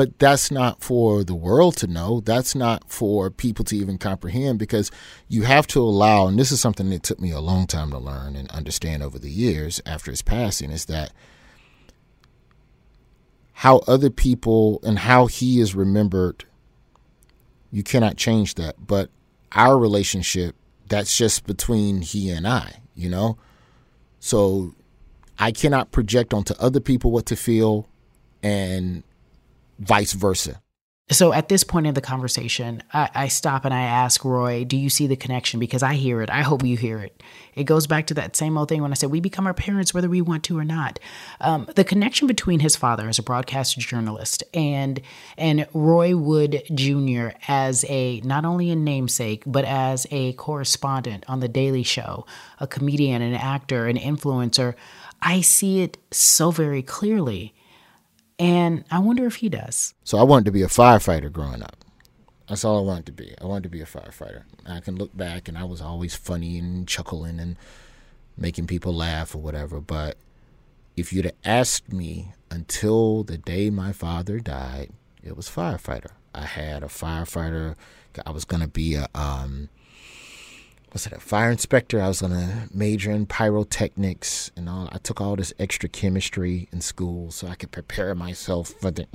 But 0.00 0.18
that's 0.18 0.50
not 0.50 0.82
for 0.82 1.22
the 1.24 1.34
world 1.34 1.76
to 1.76 1.86
know. 1.86 2.20
That's 2.20 2.54
not 2.54 2.90
for 2.90 3.28
people 3.28 3.66
to 3.66 3.76
even 3.76 3.98
comprehend 3.98 4.58
because 4.58 4.90
you 5.28 5.42
have 5.42 5.66
to 5.66 5.80
allow, 5.80 6.26
and 6.26 6.38
this 6.38 6.50
is 6.50 6.58
something 6.58 6.88
that 6.88 7.02
took 7.02 7.20
me 7.20 7.32
a 7.32 7.38
long 7.38 7.66
time 7.66 7.90
to 7.90 7.98
learn 7.98 8.34
and 8.34 8.50
understand 8.50 9.02
over 9.02 9.18
the 9.18 9.28
years 9.28 9.78
after 9.84 10.10
his 10.10 10.22
passing, 10.22 10.70
is 10.70 10.86
that 10.86 11.12
how 13.52 13.80
other 13.86 14.08
people 14.08 14.80
and 14.84 15.00
how 15.00 15.26
he 15.26 15.60
is 15.60 15.74
remembered, 15.74 16.46
you 17.70 17.82
cannot 17.82 18.16
change 18.16 18.54
that. 18.54 18.76
But 18.86 19.10
our 19.52 19.78
relationship, 19.78 20.56
that's 20.88 21.14
just 21.14 21.46
between 21.46 22.00
he 22.00 22.30
and 22.30 22.48
I, 22.48 22.80
you 22.94 23.10
know? 23.10 23.36
So 24.18 24.74
I 25.38 25.52
cannot 25.52 25.92
project 25.92 26.32
onto 26.32 26.54
other 26.54 26.80
people 26.80 27.10
what 27.10 27.26
to 27.26 27.36
feel 27.36 27.86
and 28.42 29.02
vice 29.80 30.12
versa. 30.12 30.60
So 31.12 31.32
at 31.32 31.48
this 31.48 31.64
point 31.64 31.88
in 31.88 31.94
the 31.94 32.00
conversation, 32.00 32.84
I, 32.92 33.10
I, 33.12 33.28
stop 33.28 33.64
and 33.64 33.74
I 33.74 33.82
ask 33.82 34.24
Roy, 34.24 34.62
Do 34.62 34.76
you 34.76 34.88
see 34.88 35.08
the 35.08 35.16
connection? 35.16 35.58
Because 35.58 35.82
I 35.82 35.94
hear 35.94 36.22
it. 36.22 36.30
I 36.30 36.42
hope 36.42 36.62
you 36.64 36.76
hear 36.76 37.00
it. 37.00 37.20
It 37.56 37.64
goes 37.64 37.88
back 37.88 38.06
to 38.06 38.14
that 38.14 38.36
same 38.36 38.56
old 38.56 38.68
thing 38.68 38.80
when 38.80 38.92
I 38.92 38.94
said 38.94 39.10
we 39.10 39.18
become 39.18 39.44
our 39.44 39.54
parents 39.54 39.92
whether 39.92 40.08
we 40.08 40.20
want 40.20 40.44
to 40.44 40.58
or 40.58 40.64
not. 40.64 41.00
Um, 41.40 41.68
the 41.74 41.82
connection 41.82 42.28
between 42.28 42.60
his 42.60 42.76
father 42.76 43.08
as 43.08 43.18
a 43.18 43.24
broadcast 43.24 43.76
journalist 43.76 44.44
and 44.54 45.00
and 45.36 45.66
Roy 45.74 46.16
Wood 46.16 46.62
Jr. 46.72 47.30
as 47.48 47.84
a 47.88 48.20
not 48.20 48.44
only 48.44 48.70
a 48.70 48.76
namesake 48.76 49.42
but 49.46 49.64
as 49.64 50.06
a 50.12 50.34
correspondent 50.34 51.24
on 51.26 51.40
the 51.40 51.48
Daily 51.48 51.82
Show, 51.82 52.24
a 52.60 52.68
comedian, 52.68 53.20
an 53.20 53.34
actor, 53.34 53.88
an 53.88 53.96
influencer. 53.96 54.76
I 55.20 55.40
see 55.40 55.82
it 55.82 55.98
so 56.12 56.52
very 56.52 56.82
clearly. 56.82 57.52
And 58.40 58.84
I 58.90 58.98
wonder 59.00 59.26
if 59.26 59.36
he 59.36 59.50
does. 59.50 59.94
So 60.02 60.16
I 60.16 60.22
wanted 60.22 60.46
to 60.46 60.50
be 60.50 60.62
a 60.62 60.66
firefighter 60.66 61.30
growing 61.30 61.62
up. 61.62 61.76
That's 62.48 62.64
all 62.64 62.78
I 62.78 62.82
wanted 62.82 63.06
to 63.06 63.12
be. 63.12 63.34
I 63.38 63.44
wanted 63.44 63.64
to 63.64 63.68
be 63.68 63.82
a 63.82 63.86
firefighter. 63.86 64.44
I 64.66 64.80
can 64.80 64.96
look 64.96 65.14
back 65.14 65.46
and 65.46 65.58
I 65.58 65.64
was 65.64 65.82
always 65.82 66.14
funny 66.14 66.58
and 66.58 66.88
chuckling 66.88 67.38
and 67.38 67.56
making 68.38 68.66
people 68.66 68.94
laugh 68.94 69.34
or 69.34 69.38
whatever. 69.42 69.78
But 69.78 70.16
if 70.96 71.12
you'd 71.12 71.26
have 71.26 71.34
asked 71.44 71.92
me 71.92 72.32
until 72.50 73.24
the 73.24 73.36
day 73.36 73.68
my 73.68 73.92
father 73.92 74.40
died, 74.40 74.90
it 75.22 75.36
was 75.36 75.50
firefighter. 75.50 76.12
I 76.34 76.46
had 76.46 76.82
a 76.82 76.86
firefighter. 76.86 77.76
I 78.24 78.30
was 78.30 78.46
going 78.46 78.62
to 78.62 78.68
be 78.68 78.94
a 78.94 79.06
um, 79.14 79.68
what's 80.90 81.06
it, 81.06 81.12
a 81.12 81.20
fire 81.20 81.50
inspector. 81.50 82.00
I 82.00 82.08
was 82.08 82.18
to 82.18 82.68
major 82.72 83.10
in 83.10 83.26
pyrotechnics 83.26 84.50
and 84.56 84.68
all. 84.68 84.88
I 84.92 84.98
took 84.98 85.20
all 85.20 85.36
this 85.36 85.52
extra 85.58 85.88
chemistry 85.88 86.68
in 86.72 86.80
school 86.80 87.30
so 87.30 87.46
I 87.46 87.54
could 87.54 87.70
prepare 87.70 88.14
myself 88.14 88.70
for 88.80 88.90
the. 88.90 89.06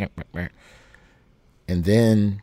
And 1.67 1.83
then, 1.83 2.41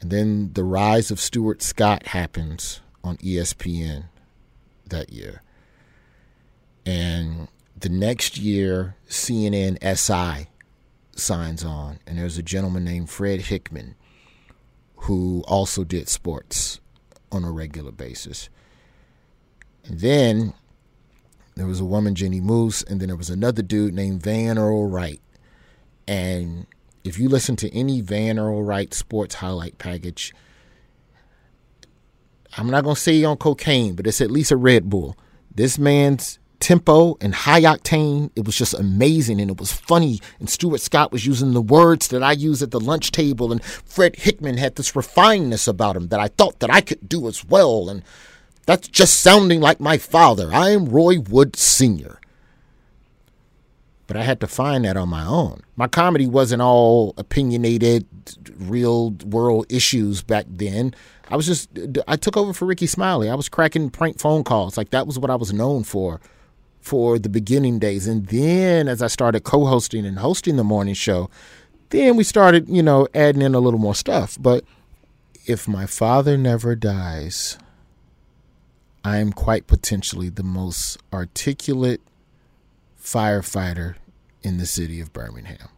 and 0.00 0.10
then 0.10 0.52
the 0.52 0.64
rise 0.64 1.10
of 1.10 1.20
Stuart 1.20 1.62
Scott 1.62 2.08
happens 2.08 2.80
on 3.02 3.16
ESPN 3.18 4.04
that 4.86 5.12
year. 5.12 5.42
And 6.84 7.48
the 7.78 7.88
next 7.88 8.36
year, 8.36 8.96
CNN 9.08 9.78
SI 9.82 10.48
signs 11.14 11.64
on, 11.64 12.00
and 12.06 12.18
there's 12.18 12.38
a 12.38 12.42
gentleman 12.42 12.84
named 12.84 13.10
Fred 13.10 13.42
Hickman 13.42 13.94
who 14.96 15.42
also 15.48 15.84
did 15.84 16.08
sports 16.08 16.80
on 17.32 17.44
a 17.44 17.50
regular 17.50 17.90
basis. 17.90 18.48
And 19.84 19.98
then 19.98 20.54
there 21.56 21.66
was 21.66 21.80
a 21.80 21.84
woman, 21.84 22.14
Jenny 22.14 22.40
Moose, 22.40 22.82
and 22.82 23.00
then 23.00 23.08
there 23.08 23.16
was 23.16 23.30
another 23.30 23.62
dude 23.62 23.94
named 23.94 24.22
Van 24.22 24.58
Earl 24.58 24.88
Wright. 24.88 25.20
And 26.06 26.66
if 27.04 27.18
you 27.18 27.28
listen 27.28 27.56
to 27.56 27.74
any 27.74 28.00
Van 28.00 28.38
Earl 28.38 28.62
Wright 28.62 28.94
sports 28.94 29.36
highlight 29.36 29.78
package, 29.78 30.32
I'm 32.56 32.70
not 32.70 32.84
going 32.84 32.96
to 32.96 33.00
say 33.00 33.24
on 33.24 33.36
cocaine, 33.38 33.94
but 33.94 34.06
it's 34.06 34.20
at 34.20 34.30
least 34.30 34.50
a 34.50 34.56
Red 34.56 34.88
Bull. 34.88 35.16
This 35.54 35.78
man's 35.78 36.38
tempo 36.62 37.18
and 37.20 37.34
high 37.34 37.60
octane. 37.62 38.30
It 38.36 38.46
was 38.46 38.56
just 38.56 38.72
amazing 38.72 39.40
and 39.40 39.50
it 39.50 39.58
was 39.58 39.72
funny. 39.72 40.20
And 40.38 40.48
Stuart 40.48 40.80
Scott 40.80 41.12
was 41.12 41.26
using 41.26 41.52
the 41.52 41.60
words 41.60 42.08
that 42.08 42.22
I 42.22 42.32
use 42.32 42.62
at 42.62 42.70
the 42.70 42.80
lunch 42.80 43.10
table. 43.10 43.52
And 43.52 43.62
Fred 43.62 44.16
Hickman 44.16 44.56
had 44.56 44.76
this 44.76 44.92
refinedness 44.92 45.68
about 45.68 45.96
him 45.96 46.08
that 46.08 46.20
I 46.20 46.28
thought 46.28 46.60
that 46.60 46.70
I 46.70 46.80
could 46.80 47.08
do 47.08 47.26
as 47.28 47.44
well. 47.44 47.90
And 47.90 48.02
that's 48.64 48.88
just 48.88 49.20
sounding 49.20 49.60
like 49.60 49.80
my 49.80 49.98
father. 49.98 50.50
I 50.54 50.70
am 50.70 50.86
Roy 50.86 51.18
Wood 51.18 51.56
Sr. 51.56 52.20
But 54.06 54.16
I 54.16 54.22
had 54.22 54.40
to 54.40 54.46
find 54.46 54.84
that 54.84 54.96
on 54.96 55.08
my 55.08 55.26
own. 55.26 55.62
My 55.74 55.88
comedy 55.88 56.26
wasn't 56.26 56.62
all 56.62 57.14
opinionated, 57.18 58.06
real 58.56 59.10
world 59.24 59.66
issues 59.68 60.22
back 60.22 60.46
then. 60.48 60.94
I 61.28 61.34
was 61.36 61.46
just, 61.46 61.70
I 62.06 62.16
took 62.16 62.36
over 62.36 62.52
for 62.52 62.66
Rickey 62.66 62.86
Smiley. 62.86 63.28
I 63.28 63.34
was 63.34 63.48
cracking 63.48 63.90
prank 63.90 64.20
phone 64.20 64.44
calls. 64.44 64.76
Like 64.76 64.90
that 64.90 65.06
was 65.06 65.18
what 65.18 65.30
I 65.30 65.34
was 65.34 65.52
known 65.52 65.82
for 65.82 66.20
for 66.82 67.18
the 67.18 67.28
beginning 67.28 67.78
days. 67.78 68.06
And 68.06 68.26
then 68.26 68.88
as 68.88 69.00
I 69.00 69.06
started 69.06 69.44
co 69.44 69.64
hosting 69.64 70.04
and 70.04 70.18
hosting 70.18 70.56
the 70.56 70.64
morning 70.64 70.94
show, 70.94 71.30
then 71.90 72.16
we 72.16 72.24
started, 72.24 72.68
you 72.68 72.82
know, 72.82 73.06
adding 73.14 73.40
in 73.40 73.54
a 73.54 73.60
little 73.60 73.80
more 73.80 73.94
stuff. 73.94 74.36
But 74.38 74.64
if 75.46 75.66
my 75.68 75.86
father 75.86 76.36
never 76.36 76.74
dies, 76.74 77.56
I 79.04 79.18
am 79.18 79.32
quite 79.32 79.66
potentially 79.66 80.28
the 80.28 80.42
most 80.42 80.98
articulate 81.12 82.00
firefighter 83.00 83.94
in 84.42 84.58
the 84.58 84.66
city 84.66 85.00
of 85.00 85.12
Birmingham. 85.12 85.68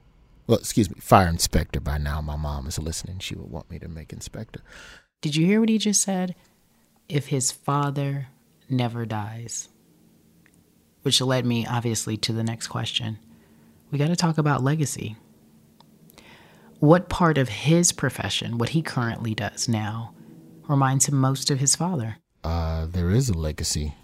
Well, 0.47 0.59
excuse 0.59 0.91
me, 0.91 1.01
fire 1.01 1.29
inspector 1.29 1.81
by 1.81 1.99
now. 1.99 2.21
My 2.21 2.37
mom 2.37 2.67
is 2.67 2.79
listening. 2.79 3.19
She 3.19 3.35
would 3.35 3.51
want 3.51 3.71
me 3.71 3.79
to 3.79 3.89
make 3.89 4.13
inspector. 4.13 4.61
Did 5.21 5.37
you 5.37 5.47
hear 5.47 5.61
what 5.61 5.71
he 5.71 5.79
just 5.79 6.03
said? 6.03 6.35
If 7.09 7.29
his 7.29 7.51
father 7.51 8.29
never 8.69 9.07
dies 9.07 9.69
which 11.05 11.21
led 11.21 11.45
me 11.45 11.67
obviously 11.67 12.17
to 12.17 12.33
the 12.33 12.43
next 12.43 12.69
question. 12.69 13.19
We 13.91 13.99
got 13.99 14.09
to 14.09 14.17
talk 14.17 14.39
about 14.39 14.65
legacy. 14.65 15.17
What 16.81 17.11
part 17.11 17.37
of 17.37 17.51
his 17.51 17.93
profession, 17.93 18.57
what 18.57 18.71
he 18.71 18.81
currently 18.81 19.35
does 19.35 19.69
now, 19.69 20.15
reminds 20.67 21.07
him 21.07 21.17
most 21.17 21.51
of 21.51 21.61
his 21.61 21.77
father? 21.77 22.17
Uh, 22.43 22.87
there 22.87 23.11
is 23.11 23.29
a 23.29 23.35
legacy. 23.35 23.95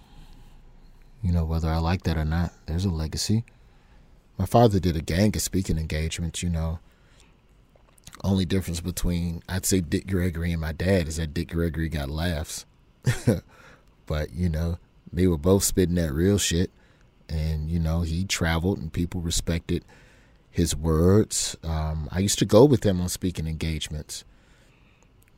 You 1.23 1.33
know, 1.33 1.45
whether 1.45 1.69
I 1.69 1.79
like 1.79 2.03
that 2.03 2.19
or 2.19 2.25
not, 2.27 2.53
there's 2.67 2.85
a 2.85 2.91
legacy. 2.91 3.45
My 4.39 4.45
father 4.45 4.79
did 4.79 4.97
a 4.97 5.03
gang 5.03 5.35
of 5.35 5.41
speaking 5.41 5.79
engagements, 5.79 6.43
you 6.43 6.51
know. 6.51 6.81
Only 8.23 8.45
difference 8.45 8.81
between, 8.81 9.43
I'd 9.49 9.65
say, 9.65 9.81
Dick 9.81 10.07
Gregory 10.07 10.53
and 10.53 10.61
my 10.61 10.73
dad 10.73 11.09
is 11.09 11.17
that 11.17 11.33
Dick 11.33 11.49
Gregory 11.49 11.89
got 11.89 12.11
laughs. 12.11 12.67
but, 14.07 14.35
you 14.35 14.51
know, 14.51 14.79
they 15.11 15.27
were 15.27 15.39
both 15.39 15.65
spitting 15.65 15.95
that 15.95 16.13
real 16.13 16.37
shit 16.37 16.71
and 17.31 17.71
you 17.71 17.79
know 17.79 18.03
he 18.03 18.25
traveled 18.25 18.79
and 18.79 18.93
people 18.93 19.21
respected 19.21 19.85
his 20.51 20.75
words. 20.75 21.57
Um, 21.63 22.09
I 22.11 22.19
used 22.19 22.39
to 22.41 22.45
go 22.45 22.65
with 22.65 22.85
him 22.85 23.01
on 23.01 23.09
speaking 23.09 23.47
engagements. 23.47 24.25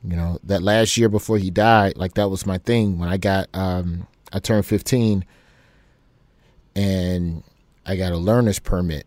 You 0.03 0.17
know 0.17 0.39
that 0.43 0.61
last 0.61 0.97
year 0.97 1.07
before 1.07 1.37
he 1.37 1.49
died, 1.49 1.95
like 1.95 2.15
that 2.15 2.29
was 2.29 2.45
my 2.45 2.57
thing. 2.57 2.99
When 2.99 3.07
I 3.07 3.17
got, 3.17 3.47
um, 3.53 4.07
I 4.33 4.39
turned 4.39 4.65
fifteen, 4.65 5.23
and 6.75 7.43
I 7.85 7.95
got 7.95 8.11
a 8.11 8.17
learner's 8.17 8.59
permit. 8.59 9.05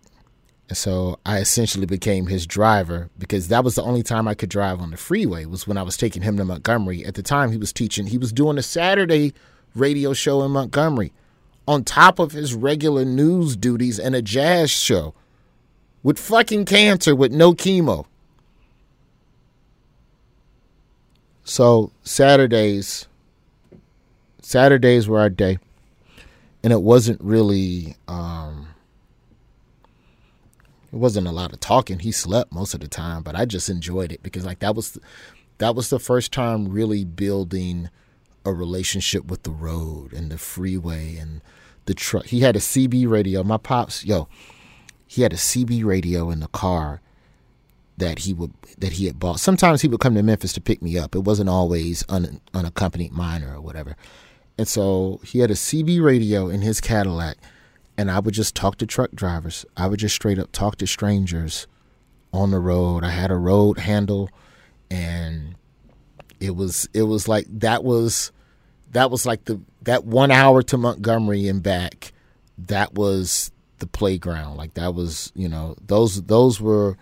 And 0.69 0.77
so 0.77 1.21
I 1.25 1.39
essentially 1.39 1.87
became 1.87 2.27
his 2.27 2.47
driver 2.47 3.09
because 3.19 3.49
that 3.49 3.63
was 3.63 3.77
the 3.77 3.83
only 3.83 4.03
time 4.03 4.27
I 4.27 4.35
could 4.35 4.49
drive 4.49 4.81
on 4.81 4.91
the 4.91 4.97
freeway 4.97 5.45
was 5.45 5.67
when 5.67 5.77
I 5.77 5.83
was 5.83 5.97
taking 5.97 6.23
him 6.23 6.37
to 6.39 6.45
Montgomery. 6.45 7.05
At 7.05 7.15
the 7.15 7.23
time 7.23 7.53
he 7.53 7.57
was 7.57 7.73
teaching, 7.73 8.07
he 8.07 8.19
was 8.19 8.33
doing 8.33 8.59
a 8.59 8.63
Saturday 8.63 9.33
radio 9.77 10.13
show 10.13 10.43
in 10.43 10.51
Montgomery 10.51 11.13
on 11.67 11.85
top 11.85 12.19
of 12.19 12.33
his 12.33 12.55
regular 12.55 13.05
news 13.05 13.57
duties 13.57 13.99
and 13.99 14.15
a 14.15 14.23
jazz 14.23 14.71
show 14.71 15.15
with 16.03 16.19
fucking 16.19 16.65
cancer 16.65 17.15
with 17.15 17.33
no 17.33 17.53
chemo. 17.53 18.07
So 21.43 21.93
Saturdays, 22.03 23.07
Saturdays 24.41 25.09
were 25.09 25.21
our 25.21 25.31
day, 25.31 25.59
and 26.63 26.73
it 26.73 26.83
wasn't 26.83 27.21
really, 27.21 27.97
um, 28.09 28.69
it 30.93 30.97
wasn't 30.97 31.27
a 31.27 31.33
lot 31.33 31.53
of 31.53 31.61
talking. 31.61 32.01
He 32.01 32.13
slept 32.13 32.53
most 32.53 32.75
of 32.75 32.81
the 32.81 32.89
time, 32.89 33.23
but 33.23 33.37
I 33.37 33.45
just 33.45 33.69
enjoyed 33.69 34.13
it 34.13 34.23
because 34.23 34.45
like 34.45 34.61
that 34.61 34.75
was, 34.75 34.99
that 35.59 35.75
was 35.75 35.91
the 35.91 35.99
first 35.99 36.33
time 36.33 36.69
really 36.69 37.05
building 37.05 37.91
a 38.45 38.53
relationship 38.53 39.27
with 39.27 39.43
the 39.43 39.51
road 39.51 40.13
and 40.13 40.31
the 40.31 40.39
freeway 40.39 41.17
and 41.17 41.41
the 41.87 41.95
truck. 41.95 42.27
He 42.27 42.41
had 42.41 42.57
a 42.57 42.61
CB 42.61 43.09
radio. 43.09 43.43
My 43.43 43.57
pops, 43.57 44.05
yo, 44.05 44.29
he 45.07 45.23
had 45.23 45.33
a 45.33 45.37
CB 45.37 45.85
radio 45.85 46.31
in 46.31 46.41
the 46.41 46.49
car 46.49 47.01
that 47.97 48.21
he 48.21 48.35
would 48.35 48.53
that 48.79 48.93
he 48.93 49.07
had 49.07 49.19
bought. 49.19 49.41
Sometimes 49.41 49.83
he 49.83 49.89
would 49.89 50.01
come 50.01 50.15
to 50.15 50.23
Memphis 50.23 50.53
to 50.53 50.61
pick 50.61 50.83
me 50.83 50.99
up. 50.99 51.15
It 51.15 51.21
wasn't 51.21 51.49
always 51.49 52.05
un, 52.09 52.41
unaccompanied 52.53 53.13
minor 53.13 53.55
or 53.55 53.61
whatever. 53.61 53.97
And 54.59 54.69
so 54.69 55.21
he 55.25 55.41
had 55.41 55.51
a 55.51 55.55
CB 55.55 56.03
radio 56.03 56.49
in 56.49 56.63
his 56.63 56.81
Cadillac, 56.81 57.37
and 57.97 58.11
I 58.11 58.21
would 58.21 58.35
just 58.35 58.55
talk 58.55 58.77
to 58.79 58.87
truck 58.87 59.13
drivers. 59.13 59.65
I 59.77 59.87
would 59.87 60.01
just 60.01 60.15
straight 60.15 60.39
up 60.39 60.53
talk 60.53 60.77
to 60.77 60.87
strangers 60.87 61.67
on 62.33 62.51
the 62.51 62.59
road. 62.59 63.05
I 63.05 63.11
had 63.11 63.31
a 63.31 63.37
road 63.37 63.79
handle, 63.79 64.31
and 64.91 65.55
it 66.41 66.57
was 66.57 66.89
it 66.93 67.03
was 67.03 67.29
like 67.29 67.47
that 67.49 67.85
was 67.85 68.33
that 68.97 69.11
was 69.11 69.27
like 69.27 69.45
the 69.45 69.61
that 69.83 70.07
one 70.07 70.31
hour 70.31 70.63
to 70.63 70.79
Montgomery 70.79 71.49
and 71.49 71.63
back. 71.63 72.13
That 72.57 72.95
was 72.95 73.53
the 73.79 73.87
playground. 73.87 74.57
Like 74.57 74.73
that 74.75 74.95
was 74.95 75.33
you 75.35 75.49
know 75.49 75.77
those 75.87 76.23
those 76.23 76.61
were. 76.63 76.97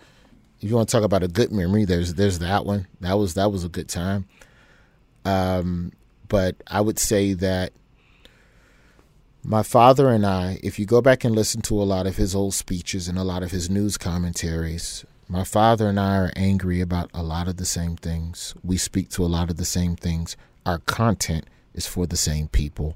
If 0.59 0.69
you 0.69 0.75
want 0.75 0.89
to 0.89 0.91
talk 0.91 1.03
about 1.03 1.23
a 1.23 1.29
good 1.29 1.53
memory, 1.53 1.85
there's 1.85 2.15
there's 2.15 2.39
that 2.39 2.65
one. 2.65 2.87
That 2.99 3.13
was 3.13 3.35
that 3.35 3.49
was 3.49 3.63
a 3.63 3.69
good 3.69 3.87
time. 3.87 4.27
Um, 5.23 5.93
but 6.27 6.57
I 6.67 6.81
would 6.81 6.99
say 6.99 7.33
that 7.33 7.71
my 9.41 9.63
father 9.63 10.09
and 10.09 10.25
I, 10.25 10.59
if 10.63 10.77
you 10.77 10.85
go 10.85 11.01
back 11.01 11.23
and 11.23 11.33
listen 11.33 11.61
to 11.61 11.81
a 11.81 11.83
lot 11.83 12.07
of 12.07 12.17
his 12.17 12.35
old 12.35 12.55
speeches 12.55 13.07
and 13.07 13.17
a 13.17 13.23
lot 13.23 13.41
of 13.41 13.51
his 13.51 13.69
news 13.69 13.97
commentaries, 13.97 15.05
my 15.29 15.45
father 15.45 15.87
and 15.87 15.99
I 15.99 16.17
are 16.17 16.31
angry 16.35 16.81
about 16.81 17.09
a 17.13 17.23
lot 17.23 17.47
of 17.47 17.55
the 17.55 17.65
same 17.65 17.95
things. 17.95 18.53
We 18.63 18.75
speak 18.75 19.09
to 19.11 19.23
a 19.23 19.27
lot 19.27 19.49
of 19.49 19.55
the 19.55 19.65
same 19.65 19.95
things. 19.95 20.35
Our 20.65 20.79
content 20.79 21.45
is 21.75 21.85
for 21.85 22.07
the 22.07 22.17
same 22.17 22.47
people. 22.47 22.95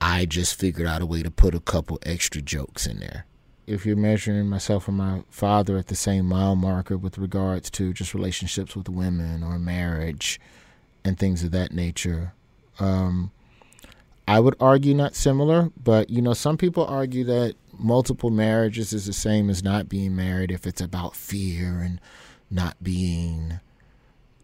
I 0.00 0.26
just 0.26 0.58
figured 0.58 0.88
out 0.88 1.00
a 1.00 1.06
way 1.06 1.22
to 1.22 1.30
put 1.30 1.54
a 1.54 1.60
couple 1.60 1.98
extra 2.02 2.42
jokes 2.42 2.86
in 2.86 2.98
there. 2.98 3.24
If 3.66 3.86
you're 3.86 3.96
measuring 3.96 4.48
myself 4.48 4.88
and 4.88 4.96
my 4.96 5.22
father 5.30 5.78
at 5.78 5.86
the 5.86 5.94
same 5.94 6.26
mile 6.26 6.56
marker 6.56 6.98
with 6.98 7.16
regards 7.16 7.70
to 7.70 7.92
just 7.92 8.12
relationships 8.12 8.74
with 8.74 8.88
women 8.88 9.44
or 9.44 9.58
marriage 9.60 10.40
and 11.04 11.16
things 11.16 11.44
of 11.44 11.52
that 11.52 11.72
nature, 11.72 12.32
um, 12.80 13.30
I 14.26 14.40
would 14.40 14.56
argue 14.58 14.94
not 14.94 15.14
similar, 15.14 15.70
but 15.80 16.10
you 16.10 16.20
know, 16.20 16.34
some 16.34 16.56
people 16.56 16.84
argue 16.84 17.22
that 17.24 17.54
multiple 17.78 18.30
marriages 18.30 18.92
is 18.92 19.06
the 19.06 19.12
same 19.12 19.48
as 19.48 19.62
not 19.62 19.88
being 19.88 20.16
married 20.16 20.50
if 20.50 20.66
it's 20.66 20.80
about 20.80 21.14
fear 21.14 21.80
and 21.80 22.00
not 22.50 22.82
being, 22.82 23.60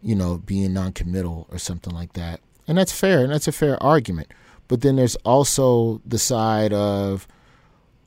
you 0.01 0.15
know, 0.15 0.37
being 0.37 0.73
non-committal 0.73 1.47
or 1.51 1.57
something 1.57 1.93
like 1.93 2.13
that. 2.13 2.39
And 2.69 2.77
that's 2.77 2.93
fair, 2.93 3.23
and 3.23 3.33
that's 3.33 3.47
a 3.47 3.51
fair 3.51 3.81
argument. 3.83 4.31
But 4.69 4.81
then 4.81 4.95
there's 4.95 5.15
also 5.17 6.01
the 6.05 6.19
side 6.19 6.71
of 6.71 7.27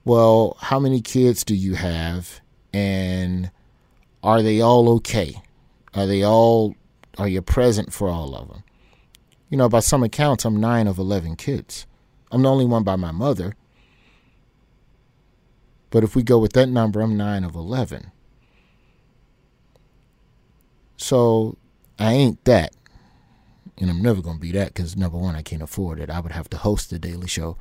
well, 0.05 0.57
how 0.61 0.81
many 0.81 1.01
kids 1.01 1.45
do 1.45 1.55
you 1.55 1.75
have? 1.75 2.41
And 2.73 3.51
are 4.23 4.43
they 4.43 4.61
all 4.61 4.89
okay? 4.97 5.43
Are 5.95 6.07
they 6.07 6.25
all, 6.25 6.75
are 7.19 7.29
you 7.29 7.43
present 7.43 7.93
for 7.93 8.09
all 8.09 8.35
of 8.35 8.49
them? 8.49 8.65
You 9.51 9.59
know, 9.59 9.69
by 9.69 9.81
some 9.81 10.03
accounts, 10.03 10.45
I'm 10.45 10.61
nine 10.61 10.87
of 10.87 10.99
11 10.99 11.37
kids. 11.37 11.87
I'm 12.31 12.43
the 12.43 12.51
only 12.51 12.65
one 12.65 12.83
by 12.83 12.97
my 12.97 13.13
mother. 13.13 13.55
But 15.91 16.03
if 16.03 16.17
we 16.17 16.23
go 16.23 16.39
with 16.39 16.55
that 16.55 16.69
number, 16.69 17.01
I'm 17.01 17.17
nine 17.17 17.45
of 17.45 17.55
11. 17.55 18.11
So 20.97 21.59
I 21.99 22.13
ain't 22.13 22.43
that. 22.45 22.73
And 23.83 23.91
I'm 23.91 24.01
never 24.01 24.23
going 24.23 24.37
to 24.37 24.41
be 24.41 24.53
that 24.53 24.69
because, 24.69 24.97
number 24.97 25.19
one, 25.19 25.35
I 25.35 25.43
can't 25.43 25.61
afford 25.61 25.99
it. 25.99 26.09
I 26.09 26.21
would 26.21 26.31
have 26.31 26.49
to 26.51 26.57
host 26.57 26.91
the 26.91 27.01
Daily 27.01 27.27
Show 27.27 27.57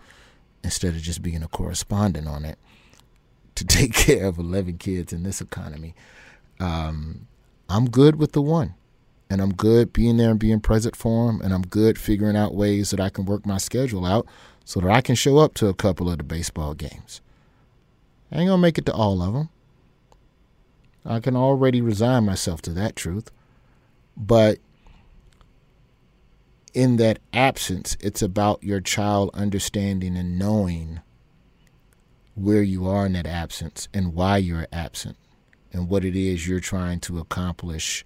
instead 0.63 0.93
of 0.93 1.01
just 1.01 1.23
being 1.23 1.41
a 1.41 1.47
correspondent 1.47 2.27
on 2.27 2.45
it 2.45 2.59
to 3.55 3.65
take 3.65 3.93
care 3.93 4.27
of 4.27 4.37
11 4.37 4.77
kids 4.77 5.11
in 5.11 5.23
this 5.23 5.41
economy. 5.41 5.95
Um, 6.59 7.27
I'm 7.67 7.89
good 7.89 8.17
with 8.17 8.33
the 8.33 8.41
one. 8.41 8.75
And 9.31 9.41
I'm 9.41 9.51
good 9.51 9.93
being 9.93 10.17
there 10.17 10.29
and 10.29 10.39
being 10.39 10.59
present 10.59 10.95
for 10.95 11.25
them. 11.25 11.41
And 11.41 11.55
I'm 11.55 11.63
good 11.63 11.97
figuring 11.97 12.35
out 12.35 12.53
ways 12.53 12.91
that 12.91 12.99
I 12.99 13.09
can 13.09 13.25
work 13.25 13.47
my 13.47 13.57
schedule 13.57 14.05
out 14.05 14.27
so 14.63 14.79
that 14.79 14.91
I 14.91 15.01
can 15.01 15.15
show 15.15 15.39
up 15.39 15.55
to 15.55 15.69
a 15.69 15.73
couple 15.73 16.07
of 16.07 16.19
the 16.19 16.23
baseball 16.23 16.75
games. 16.75 17.21
I 18.31 18.41
ain't 18.41 18.47
going 18.47 18.59
to 18.59 18.61
make 18.61 18.77
it 18.77 18.85
to 18.85 18.93
all 18.93 19.23
of 19.23 19.33
them. 19.33 19.49
I 21.03 21.19
can 21.19 21.35
already 21.35 21.81
resign 21.81 22.25
myself 22.25 22.61
to 22.63 22.69
that 22.73 22.95
truth. 22.95 23.31
But 24.15 24.59
in 26.73 26.97
that 26.97 27.19
absence, 27.33 27.97
it's 27.99 28.21
about 28.21 28.63
your 28.63 28.81
child 28.81 29.29
understanding 29.33 30.17
and 30.17 30.39
knowing 30.39 31.01
where 32.35 32.63
you 32.63 32.87
are 32.87 33.05
in 33.05 33.13
that 33.13 33.27
absence 33.27 33.87
and 33.93 34.13
why 34.13 34.37
you're 34.37 34.67
absent 34.71 35.17
and 35.73 35.89
what 35.89 36.05
it 36.05 36.15
is 36.15 36.47
you're 36.47 36.59
trying 36.59 36.99
to 37.01 37.19
accomplish, 37.19 38.05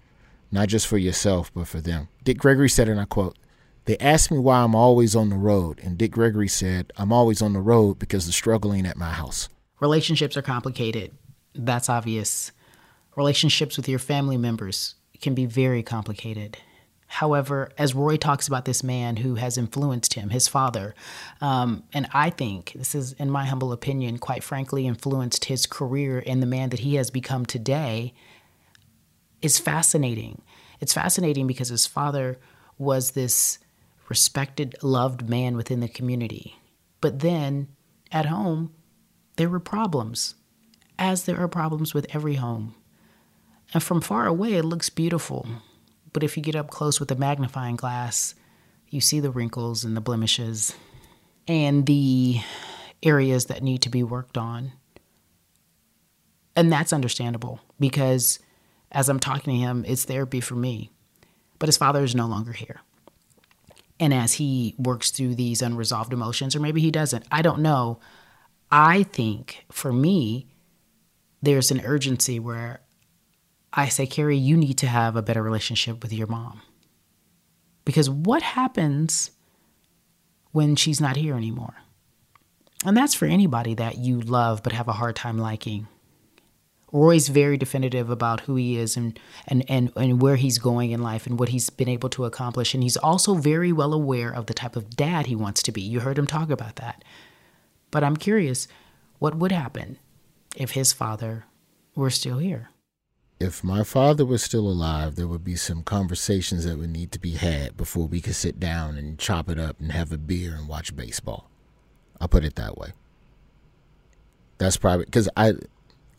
not 0.50 0.68
just 0.68 0.86
for 0.86 0.98
yourself, 0.98 1.52
but 1.54 1.68
for 1.68 1.80
them. 1.80 2.08
Dick 2.24 2.38
Gregory 2.38 2.68
said, 2.68 2.88
and 2.88 3.00
I 3.00 3.04
quote, 3.04 3.36
They 3.84 3.96
ask 3.98 4.30
me 4.30 4.38
why 4.38 4.58
I'm 4.60 4.74
always 4.74 5.14
on 5.14 5.30
the 5.30 5.36
road. 5.36 5.80
And 5.82 5.96
Dick 5.96 6.12
Gregory 6.12 6.48
said, 6.48 6.92
I'm 6.96 7.12
always 7.12 7.40
on 7.40 7.52
the 7.52 7.60
road 7.60 7.98
because 7.98 8.26
the 8.26 8.32
struggle 8.32 8.72
ain't 8.72 8.86
at 8.86 8.96
my 8.96 9.10
house. 9.10 9.48
Relationships 9.80 10.36
are 10.36 10.42
complicated. 10.42 11.12
That's 11.54 11.88
obvious. 11.88 12.52
Relationships 13.16 13.76
with 13.76 13.88
your 13.88 13.98
family 13.98 14.36
members 14.36 14.94
can 15.20 15.34
be 15.34 15.46
very 15.46 15.82
complicated. 15.82 16.58
However, 17.06 17.70
as 17.78 17.94
Roy 17.94 18.16
talks 18.16 18.48
about 18.48 18.64
this 18.64 18.82
man 18.82 19.16
who 19.16 19.36
has 19.36 19.56
influenced 19.56 20.14
him, 20.14 20.30
his 20.30 20.48
father, 20.48 20.94
um, 21.40 21.84
and 21.92 22.08
I 22.12 22.30
think 22.30 22.72
this 22.74 22.94
is, 22.94 23.12
in 23.12 23.30
my 23.30 23.44
humble 23.46 23.72
opinion, 23.72 24.18
quite 24.18 24.42
frankly, 24.42 24.86
influenced 24.86 25.46
his 25.46 25.66
career 25.66 26.22
and 26.26 26.42
the 26.42 26.46
man 26.46 26.70
that 26.70 26.80
he 26.80 26.96
has 26.96 27.10
become 27.10 27.46
today, 27.46 28.12
is 29.40 29.58
fascinating. 29.58 30.42
It's 30.80 30.92
fascinating 30.92 31.46
because 31.46 31.68
his 31.68 31.86
father 31.86 32.38
was 32.76 33.12
this 33.12 33.58
respected, 34.08 34.74
loved 34.82 35.28
man 35.28 35.56
within 35.56 35.80
the 35.80 35.88
community. 35.88 36.56
But 37.00 37.20
then 37.20 37.68
at 38.10 38.26
home, 38.26 38.72
there 39.36 39.48
were 39.48 39.60
problems, 39.60 40.34
as 40.98 41.24
there 41.24 41.38
are 41.38 41.48
problems 41.48 41.94
with 41.94 42.06
every 42.14 42.34
home. 42.34 42.74
And 43.74 43.82
from 43.82 44.00
far 44.00 44.26
away, 44.26 44.54
it 44.54 44.64
looks 44.64 44.90
beautiful. 44.90 45.46
But 46.16 46.24
if 46.24 46.34
you 46.34 46.42
get 46.42 46.56
up 46.56 46.70
close 46.70 46.98
with 46.98 47.10
a 47.10 47.14
magnifying 47.14 47.76
glass, 47.76 48.34
you 48.88 49.02
see 49.02 49.20
the 49.20 49.30
wrinkles 49.30 49.84
and 49.84 49.94
the 49.94 50.00
blemishes 50.00 50.74
and 51.46 51.84
the 51.84 52.40
areas 53.02 53.44
that 53.48 53.62
need 53.62 53.82
to 53.82 53.90
be 53.90 54.02
worked 54.02 54.38
on. 54.38 54.72
And 56.56 56.72
that's 56.72 56.94
understandable 56.94 57.60
because 57.78 58.38
as 58.90 59.10
I'm 59.10 59.20
talking 59.20 59.52
to 59.52 59.60
him, 59.60 59.84
it's 59.86 60.06
therapy 60.06 60.40
for 60.40 60.54
me. 60.54 60.90
But 61.58 61.68
his 61.68 61.76
father 61.76 62.02
is 62.02 62.14
no 62.14 62.24
longer 62.24 62.52
here. 62.52 62.80
And 64.00 64.14
as 64.14 64.32
he 64.32 64.74
works 64.78 65.10
through 65.10 65.34
these 65.34 65.60
unresolved 65.60 66.14
emotions, 66.14 66.56
or 66.56 66.60
maybe 66.60 66.80
he 66.80 66.90
doesn't, 66.90 67.26
I 67.30 67.42
don't 67.42 67.60
know. 67.60 68.00
I 68.70 69.02
think 69.02 69.66
for 69.70 69.92
me, 69.92 70.46
there's 71.42 71.70
an 71.70 71.82
urgency 71.84 72.40
where 72.40 72.80
I 73.76 73.88
say, 73.88 74.06
Carrie, 74.06 74.38
you 74.38 74.56
need 74.56 74.78
to 74.78 74.86
have 74.86 75.14
a 75.14 75.22
better 75.22 75.42
relationship 75.42 76.02
with 76.02 76.12
your 76.12 76.26
mom. 76.26 76.62
Because 77.84 78.08
what 78.08 78.42
happens 78.42 79.30
when 80.52 80.76
she's 80.76 81.00
not 81.00 81.16
here 81.16 81.36
anymore? 81.36 81.74
And 82.84 82.96
that's 82.96 83.14
for 83.14 83.26
anybody 83.26 83.74
that 83.74 83.98
you 83.98 84.20
love 84.20 84.62
but 84.62 84.72
have 84.72 84.88
a 84.88 84.94
hard 84.94 85.14
time 85.14 85.38
liking. 85.38 85.86
Roy's 86.90 87.28
very 87.28 87.58
definitive 87.58 88.08
about 88.08 88.40
who 88.40 88.56
he 88.56 88.78
is 88.78 88.96
and, 88.96 89.18
and, 89.46 89.64
and, 89.68 89.92
and 89.96 90.22
where 90.22 90.36
he's 90.36 90.58
going 90.58 90.92
in 90.92 91.02
life 91.02 91.26
and 91.26 91.38
what 91.38 91.50
he's 91.50 91.68
been 91.68 91.88
able 91.88 92.08
to 92.10 92.24
accomplish. 92.24 92.72
And 92.72 92.82
he's 92.82 92.96
also 92.96 93.34
very 93.34 93.72
well 93.72 93.92
aware 93.92 94.32
of 94.32 94.46
the 94.46 94.54
type 94.54 94.76
of 94.76 94.96
dad 94.96 95.26
he 95.26 95.36
wants 95.36 95.62
to 95.64 95.72
be. 95.72 95.82
You 95.82 96.00
heard 96.00 96.18
him 96.18 96.26
talk 96.26 96.48
about 96.48 96.76
that. 96.76 97.04
But 97.90 98.04
I'm 98.04 98.16
curious 98.16 98.68
what 99.18 99.34
would 99.34 99.52
happen 99.52 99.98
if 100.56 100.70
his 100.70 100.92
father 100.92 101.44
were 101.94 102.10
still 102.10 102.38
here? 102.38 102.70
If 103.38 103.62
my 103.62 103.82
father 103.82 104.24
was 104.24 104.42
still 104.42 104.66
alive, 104.66 105.14
there 105.14 105.26
would 105.26 105.44
be 105.44 105.56
some 105.56 105.82
conversations 105.82 106.64
that 106.64 106.78
would 106.78 106.90
need 106.90 107.12
to 107.12 107.20
be 107.20 107.32
had 107.32 107.76
before 107.76 108.06
we 108.06 108.20
could 108.20 108.34
sit 108.34 108.58
down 108.58 108.96
and 108.96 109.18
chop 109.18 109.50
it 109.50 109.58
up 109.58 109.78
and 109.78 109.92
have 109.92 110.10
a 110.10 110.18
beer 110.18 110.54
and 110.54 110.68
watch 110.68 110.96
baseball. 110.96 111.50
I'll 112.18 112.28
put 112.28 112.44
it 112.44 112.54
that 112.54 112.78
way. 112.78 112.92
That's 114.56 114.78
probably 114.78 115.04
because 115.04 115.28
I, 115.36 115.52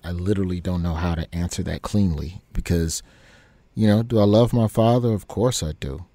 I 0.03 0.11
literally 0.11 0.61
don't 0.61 0.83
know 0.83 0.93
how 0.93 1.15
to 1.15 1.33
answer 1.33 1.63
that 1.63 1.81
cleanly 1.81 2.41
because, 2.53 3.01
you 3.73 3.87
know, 3.87 4.03
do 4.03 4.19
I 4.19 4.25
love 4.25 4.53
my 4.53 4.67
father? 4.67 5.11
Of 5.11 5.27
course 5.27 5.63
I 5.63 5.71
do. 5.79 6.05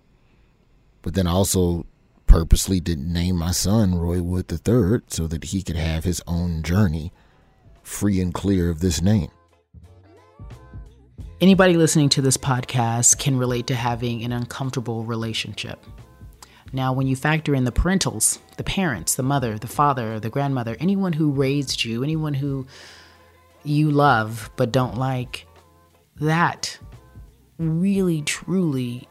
But 1.02 1.14
then 1.14 1.26
I 1.26 1.32
also 1.32 1.84
purposely 2.28 2.78
didn't 2.78 3.12
name 3.12 3.36
my 3.36 3.50
son 3.50 3.96
Roy 3.96 4.22
Wood 4.22 4.50
III 4.52 5.00
so 5.08 5.26
that 5.26 5.46
he 5.46 5.62
could 5.62 5.76
have 5.76 6.04
his 6.04 6.22
own 6.28 6.62
journey 6.62 7.12
free 7.82 8.20
and 8.20 8.32
clear 8.32 8.70
of 8.70 8.78
this 8.78 9.02
name 9.02 9.32
anybody 11.42 11.76
listening 11.76 12.08
to 12.08 12.22
this 12.22 12.36
podcast 12.36 13.18
can 13.18 13.36
relate 13.36 13.66
to 13.66 13.74
having 13.74 14.22
an 14.22 14.30
uncomfortable 14.30 15.02
relationship. 15.02 15.84
Now, 16.72 16.92
when 16.92 17.08
you 17.08 17.16
factor 17.16 17.52
in 17.52 17.64
the 17.64 17.72
parentals, 17.72 18.38
the 18.58 18.62
parents, 18.62 19.16
the 19.16 19.24
mother, 19.24 19.58
the 19.58 19.66
father, 19.66 20.20
the 20.20 20.30
grandmother, 20.30 20.76
anyone 20.78 21.12
who 21.12 21.32
raised 21.32 21.84
you, 21.84 22.04
anyone 22.04 22.32
who 22.32 22.64
you 23.64 23.90
love 23.90 24.52
but 24.54 24.70
don't 24.70 24.96
like, 24.96 25.48
that 26.20 26.78
really, 27.58 28.22
truly 28.22 29.08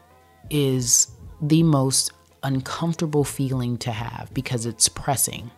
is 0.48 1.08
the 1.42 1.62
most 1.62 2.12
uncomfortable 2.42 3.24
feeling 3.24 3.76
to 3.76 3.92
have 3.92 4.32
because 4.32 4.64
it's 4.64 4.88
pressing 4.88 5.50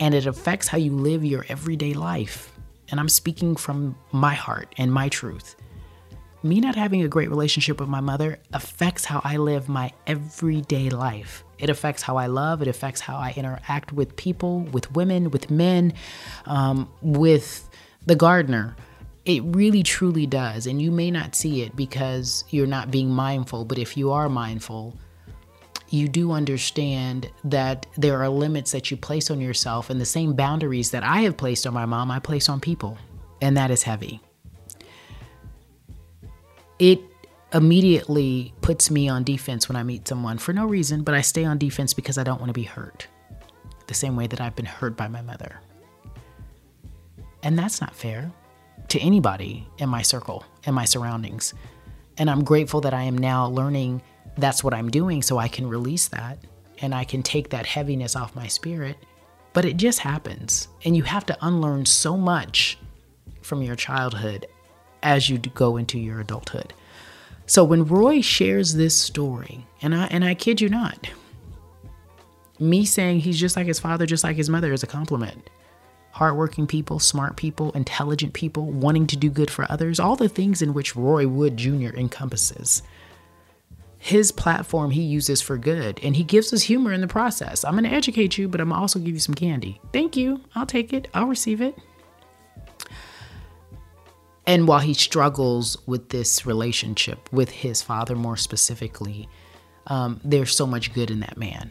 and 0.00 0.14
it 0.14 0.24
affects 0.24 0.68
how 0.68 0.78
you 0.78 0.92
live 0.92 1.22
your 1.22 1.44
everyday 1.50 1.92
life. 1.92 2.50
And 2.90 2.98
I'm 2.98 3.10
speaking 3.10 3.56
from 3.56 3.94
my 4.10 4.32
heart 4.32 4.74
and 4.78 4.90
my 4.90 5.10
truth 5.10 5.54
me 6.44 6.60
not 6.60 6.74
having 6.74 7.02
a 7.02 7.08
great 7.08 7.28
relationship 7.28 7.80
with 7.80 7.88
my 7.88 8.00
mother 8.00 8.38
affects 8.52 9.04
how 9.04 9.20
I 9.24 9.36
live 9.36 9.68
my 9.68 9.92
everyday 10.06 10.90
life. 10.90 11.44
It 11.58 11.70
affects 11.70 12.02
how 12.02 12.16
I 12.16 12.26
love, 12.26 12.62
it 12.62 12.68
affects 12.68 13.00
how 13.00 13.16
I 13.16 13.32
interact 13.36 13.92
with 13.92 14.16
people, 14.16 14.60
with 14.60 14.92
women, 14.92 15.30
with 15.30 15.50
men, 15.50 15.94
um, 16.46 16.88
with 17.00 17.68
the 18.06 18.16
gardener. 18.16 18.76
It 19.24 19.42
really 19.44 19.84
truly 19.84 20.26
does. 20.26 20.66
And 20.66 20.82
you 20.82 20.90
may 20.90 21.10
not 21.10 21.36
see 21.36 21.62
it 21.62 21.76
because 21.76 22.44
you're 22.50 22.66
not 22.66 22.90
being 22.90 23.10
mindful, 23.10 23.64
but 23.64 23.78
if 23.78 23.96
you 23.96 24.10
are 24.10 24.28
mindful, 24.28 24.96
you 25.90 26.08
do 26.08 26.32
understand 26.32 27.30
that 27.44 27.86
there 27.96 28.20
are 28.22 28.28
limits 28.28 28.72
that 28.72 28.90
you 28.90 28.96
place 28.96 29.30
on 29.30 29.40
yourself, 29.40 29.90
and 29.90 30.00
the 30.00 30.06
same 30.06 30.32
boundaries 30.32 30.90
that 30.90 31.04
I 31.04 31.20
have 31.20 31.36
placed 31.36 31.66
on 31.66 31.74
my 31.74 31.84
mom, 31.84 32.10
I 32.10 32.18
place 32.18 32.48
on 32.48 32.60
people. 32.60 32.98
And 33.40 33.56
that 33.56 33.70
is 33.70 33.82
heavy 33.82 34.20
it 36.82 37.00
immediately 37.52 38.52
puts 38.60 38.90
me 38.90 39.08
on 39.08 39.22
defense 39.22 39.68
when 39.68 39.76
I 39.76 39.84
meet 39.84 40.08
someone 40.08 40.36
for 40.36 40.52
no 40.52 40.66
reason, 40.66 41.04
but 41.04 41.14
I 41.14 41.20
stay 41.20 41.44
on 41.44 41.56
defense 41.56 41.94
because 41.94 42.18
I 42.18 42.24
don't 42.24 42.40
want 42.40 42.48
to 42.48 42.54
be 42.54 42.64
hurt. 42.64 43.06
The 43.86 43.94
same 43.94 44.16
way 44.16 44.26
that 44.26 44.40
I've 44.40 44.56
been 44.56 44.66
hurt 44.66 44.96
by 44.96 45.06
my 45.06 45.22
mother. 45.22 45.60
And 47.44 47.56
that's 47.56 47.80
not 47.80 47.94
fair 47.94 48.32
to 48.88 48.98
anybody 48.98 49.64
in 49.78 49.88
my 49.90 50.02
circle, 50.02 50.44
in 50.64 50.74
my 50.74 50.84
surroundings. 50.84 51.54
And 52.18 52.28
I'm 52.28 52.42
grateful 52.42 52.80
that 52.80 52.94
I 52.94 53.04
am 53.04 53.16
now 53.16 53.46
learning 53.46 54.02
that's 54.36 54.64
what 54.64 54.74
I'm 54.74 54.90
doing 54.90 55.22
so 55.22 55.38
I 55.38 55.46
can 55.46 55.68
release 55.68 56.08
that 56.08 56.38
and 56.80 56.92
I 56.92 57.04
can 57.04 57.22
take 57.22 57.50
that 57.50 57.64
heaviness 57.64 58.16
off 58.16 58.34
my 58.34 58.48
spirit. 58.48 58.96
But 59.52 59.66
it 59.66 59.76
just 59.76 60.00
happens. 60.00 60.66
And 60.84 60.96
you 60.96 61.04
have 61.04 61.26
to 61.26 61.38
unlearn 61.42 61.86
so 61.86 62.16
much 62.16 62.76
from 63.40 63.62
your 63.62 63.76
childhood 63.76 64.48
as 65.02 65.28
you 65.28 65.38
go 65.38 65.76
into 65.76 65.98
your 65.98 66.20
adulthood. 66.20 66.72
So 67.46 67.64
when 67.64 67.84
Roy 67.86 68.20
shares 68.20 68.74
this 68.74 68.96
story, 68.96 69.66
and 69.82 69.94
I 69.94 70.06
and 70.06 70.24
I 70.24 70.34
kid 70.34 70.60
you 70.60 70.68
not, 70.68 71.08
me 72.60 72.84
saying 72.84 73.20
he's 73.20 73.40
just 73.40 73.56
like 73.56 73.66
his 73.66 73.80
father, 73.80 74.06
just 74.06 74.24
like 74.24 74.36
his 74.36 74.50
mother 74.50 74.72
is 74.72 74.82
a 74.82 74.86
compliment. 74.86 75.50
hardworking 76.12 76.66
people, 76.66 76.98
smart 76.98 77.36
people, 77.36 77.72
intelligent 77.72 78.32
people, 78.34 78.66
wanting 78.70 79.06
to 79.08 79.16
do 79.16 79.30
good 79.30 79.50
for 79.50 79.66
others, 79.70 79.98
all 79.98 80.16
the 80.16 80.28
things 80.28 80.62
in 80.62 80.74
which 80.74 80.94
Roy 80.94 81.26
Wood 81.26 81.56
Jr. 81.56 81.96
encompasses. 81.96 82.82
His 83.98 84.32
platform 84.32 84.90
he 84.90 85.02
uses 85.02 85.40
for 85.40 85.56
good, 85.56 86.00
and 86.02 86.16
he 86.16 86.24
gives 86.24 86.52
us 86.52 86.62
humor 86.62 86.92
in 86.92 87.00
the 87.00 87.06
process. 87.08 87.64
I'm 87.64 87.72
going 87.72 87.84
to 87.84 87.90
educate 87.90 88.36
you, 88.36 88.48
but 88.48 88.60
I'm 88.60 88.72
also 88.72 88.98
give 88.98 89.14
you 89.14 89.20
some 89.20 89.34
candy. 89.34 89.80
Thank 89.92 90.16
you. 90.16 90.40
I'll 90.54 90.66
take 90.66 90.92
it. 90.92 91.08
I'll 91.14 91.26
receive 91.26 91.60
it. 91.60 91.78
And 94.46 94.66
while 94.66 94.80
he 94.80 94.94
struggles 94.94 95.76
with 95.86 96.08
this 96.08 96.44
relationship 96.44 97.32
with 97.32 97.50
his 97.50 97.80
father, 97.80 98.16
more 98.16 98.36
specifically, 98.36 99.28
um, 99.86 100.20
there's 100.24 100.54
so 100.54 100.66
much 100.66 100.92
good 100.92 101.10
in 101.10 101.20
that 101.20 101.36
man. 101.36 101.70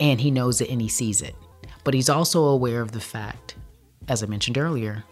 And 0.00 0.20
he 0.20 0.30
knows 0.30 0.60
it 0.60 0.70
and 0.70 0.80
he 0.80 0.88
sees 0.88 1.22
it. 1.22 1.36
But 1.84 1.94
he's 1.94 2.08
also 2.08 2.44
aware 2.44 2.82
of 2.82 2.92
the 2.92 3.00
fact, 3.00 3.54
as 4.08 4.22
I 4.22 4.26
mentioned 4.26 4.58
earlier, 4.58 5.04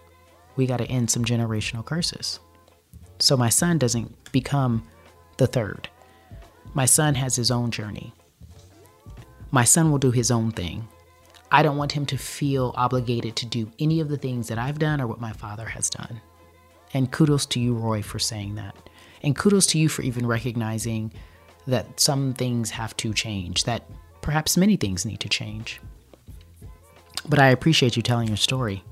we 0.56 0.66
got 0.66 0.78
to 0.78 0.86
end 0.86 1.10
some 1.10 1.24
generational 1.24 1.84
curses. 1.84 2.40
So 3.18 3.36
my 3.36 3.48
son 3.48 3.78
doesn't 3.78 4.32
become 4.32 4.86
the 5.36 5.46
third. 5.46 5.88
My 6.74 6.86
son 6.86 7.14
has 7.14 7.36
his 7.36 7.50
own 7.50 7.70
journey. 7.70 8.12
My 9.50 9.64
son 9.64 9.90
will 9.90 9.98
do 9.98 10.10
his 10.10 10.30
own 10.30 10.50
thing. 10.50 10.86
I 11.50 11.62
don't 11.62 11.76
want 11.76 11.92
him 11.92 12.06
to 12.06 12.18
feel 12.18 12.74
obligated 12.76 13.36
to 13.36 13.46
do 13.46 13.70
any 13.78 14.00
of 14.00 14.08
the 14.08 14.16
things 14.16 14.48
that 14.48 14.58
I've 14.58 14.78
done 14.78 15.00
or 15.00 15.06
what 15.06 15.20
my 15.20 15.32
father 15.32 15.66
has 15.66 15.88
done. 15.88 16.20
And 16.92 17.10
kudos 17.10 17.46
to 17.46 17.60
you, 17.60 17.74
Roy, 17.74 18.02
for 18.02 18.18
saying 18.18 18.56
that. 18.56 18.74
And 19.22 19.36
kudos 19.36 19.66
to 19.68 19.78
you 19.78 19.88
for 19.88 20.02
even 20.02 20.26
recognizing 20.26 21.12
that 21.66 22.00
some 22.00 22.32
things 22.34 22.70
have 22.70 22.96
to 22.98 23.12
change, 23.12 23.64
that 23.64 23.84
perhaps 24.22 24.56
many 24.56 24.76
things 24.76 25.04
need 25.04 25.20
to 25.20 25.28
change. 25.28 25.80
But 27.28 27.38
I 27.38 27.48
appreciate 27.48 27.96
you 27.96 28.02
telling 28.02 28.28
your 28.28 28.36
story 28.36 28.82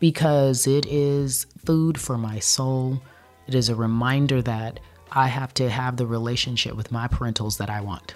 because 0.00 0.66
it 0.66 0.86
is 0.86 1.46
food 1.64 1.98
for 2.00 2.18
my 2.18 2.38
soul. 2.38 3.00
It 3.46 3.54
is 3.54 3.68
a 3.68 3.74
reminder 3.74 4.42
that 4.42 4.80
I 5.12 5.28
have 5.28 5.54
to 5.54 5.70
have 5.70 5.96
the 5.96 6.06
relationship 6.06 6.74
with 6.76 6.90
my 6.90 7.06
parentals 7.06 7.58
that 7.58 7.70
I 7.70 7.80
want, 7.80 8.14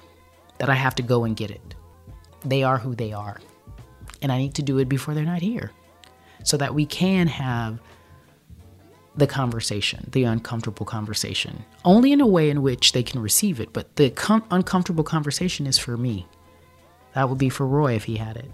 that 0.59 0.69
I 0.69 0.75
have 0.75 0.97
to 0.97 1.03
go 1.03 1.25
and 1.25 1.37
get 1.37 1.51
it. 1.51 1.75
They 2.45 2.63
are 2.63 2.79
who 2.79 2.95
they 2.95 3.13
are. 3.13 3.41
And 4.23 4.33
I 4.33 4.39
need 4.39 4.55
to 4.55 4.63
do 4.63 4.79
it 4.79 4.89
before 4.89 5.15
they're 5.15 5.25
not 5.25 5.43
here 5.43 5.73
so 6.45 6.57
that 6.57 6.75
we 6.75 6.87
can 6.87 7.27
have 7.27 7.81
the 9.17 9.27
conversation, 9.27 10.09
the 10.13 10.25
uncomfortable 10.25 10.87
conversation, 10.87 11.65
only 11.85 12.13
in 12.13 12.21
a 12.21 12.27
way 12.27 12.51
in 12.51 12.63
which 12.63 12.93
they 12.93 13.03
can 13.03 13.21
receive 13.21 13.61
it. 13.61 13.73
But 13.73 13.97
the 13.97 14.11
com- 14.11 14.45
uncomfortable 14.51 15.05
conversation 15.05 15.67
is 15.67 15.77
for 15.77 15.97
me. 15.97 16.27
That 17.15 17.29
would 17.29 17.39
be 17.39 17.49
for 17.49 17.67
Roy 17.67 17.95
if 17.95 18.05
he 18.05 18.17
had 18.17 18.37
it. 18.37 18.51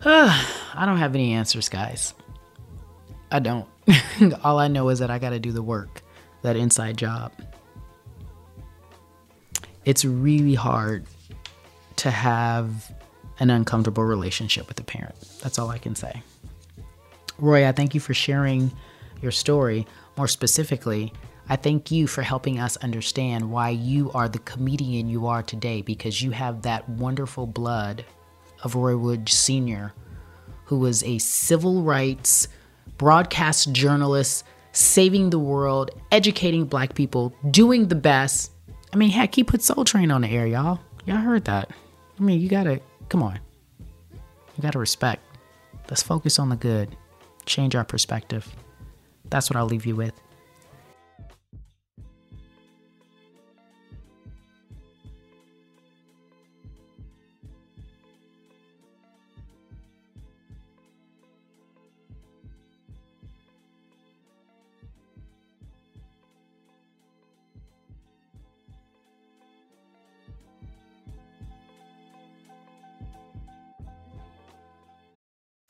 I 0.04 0.84
don't 0.86 0.96
have 0.96 1.14
any 1.14 1.32
answers, 1.32 1.68
guys. 1.68 2.14
I 3.30 3.38
don't. 3.38 3.68
All 4.42 4.58
I 4.58 4.68
know 4.68 4.88
is 4.88 4.98
that 5.00 5.10
I 5.10 5.18
got 5.18 5.30
to 5.30 5.38
do 5.38 5.52
the 5.52 5.62
work, 5.62 6.02
that 6.42 6.56
inside 6.56 6.96
job. 6.96 7.32
It's 9.84 10.04
really 10.04 10.54
hard 10.54 11.06
to 12.02 12.10
have 12.10 12.92
an 13.38 13.48
uncomfortable 13.48 14.02
relationship 14.02 14.66
with 14.66 14.80
a 14.80 14.82
parent. 14.82 15.14
That's 15.40 15.56
all 15.56 15.70
I 15.70 15.78
can 15.78 15.94
say. 15.94 16.20
Roy, 17.38 17.66
I 17.66 17.70
thank 17.70 17.94
you 17.94 18.00
for 18.00 18.12
sharing 18.12 18.72
your 19.20 19.30
story. 19.30 19.86
More 20.16 20.26
specifically, 20.26 21.12
I 21.48 21.54
thank 21.54 21.92
you 21.92 22.08
for 22.08 22.22
helping 22.22 22.58
us 22.58 22.76
understand 22.78 23.52
why 23.52 23.68
you 23.68 24.10
are 24.12 24.28
the 24.28 24.40
comedian 24.40 25.08
you 25.08 25.28
are 25.28 25.44
today 25.44 25.80
because 25.80 26.20
you 26.20 26.32
have 26.32 26.62
that 26.62 26.88
wonderful 26.88 27.46
blood 27.46 28.04
of 28.64 28.74
Roy 28.74 28.96
Wood 28.96 29.28
Sr., 29.28 29.92
who 30.64 30.80
was 30.80 31.04
a 31.04 31.18
civil 31.18 31.82
rights 31.82 32.48
broadcast 32.98 33.70
journalist, 33.70 34.44
saving 34.72 35.30
the 35.30 35.38
world, 35.38 35.92
educating 36.10 36.64
black 36.64 36.94
people, 36.96 37.32
doing 37.48 37.86
the 37.86 37.94
best. 37.94 38.50
I 38.92 38.96
mean, 38.96 39.10
heck, 39.10 39.36
he 39.36 39.44
put 39.44 39.62
Soul 39.62 39.84
Train 39.84 40.10
on 40.10 40.22
the 40.22 40.28
air, 40.28 40.48
y'all. 40.48 40.80
Y'all 41.06 41.18
heard 41.18 41.44
that. 41.44 41.70
I 42.18 42.22
mean, 42.22 42.40
you 42.40 42.48
gotta, 42.48 42.80
come 43.08 43.22
on. 43.22 43.38
You 44.12 44.62
gotta 44.62 44.78
respect. 44.78 45.22
Let's 45.88 46.02
focus 46.02 46.38
on 46.38 46.48
the 46.48 46.56
good, 46.56 46.96
change 47.46 47.74
our 47.74 47.84
perspective. 47.84 48.54
That's 49.30 49.48
what 49.50 49.56
I'll 49.56 49.66
leave 49.66 49.86
you 49.86 49.96
with. 49.96 50.14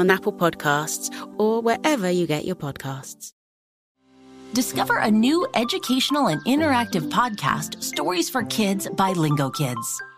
on 0.00 0.10
Apple 0.10 0.32
Podcasts, 0.32 1.14
or 1.38 1.60
wherever 1.60 2.10
you 2.10 2.26
get 2.26 2.44
your 2.44 2.56
podcasts. 2.56 3.32
Discover 4.52 4.98
a 4.98 5.10
new 5.10 5.46
educational 5.54 6.26
and 6.26 6.44
interactive 6.44 7.08
podcast, 7.08 7.80
Stories 7.80 8.28
for 8.28 8.42
Kids 8.42 8.88
by 8.88 9.12
Lingokids. 9.12 10.00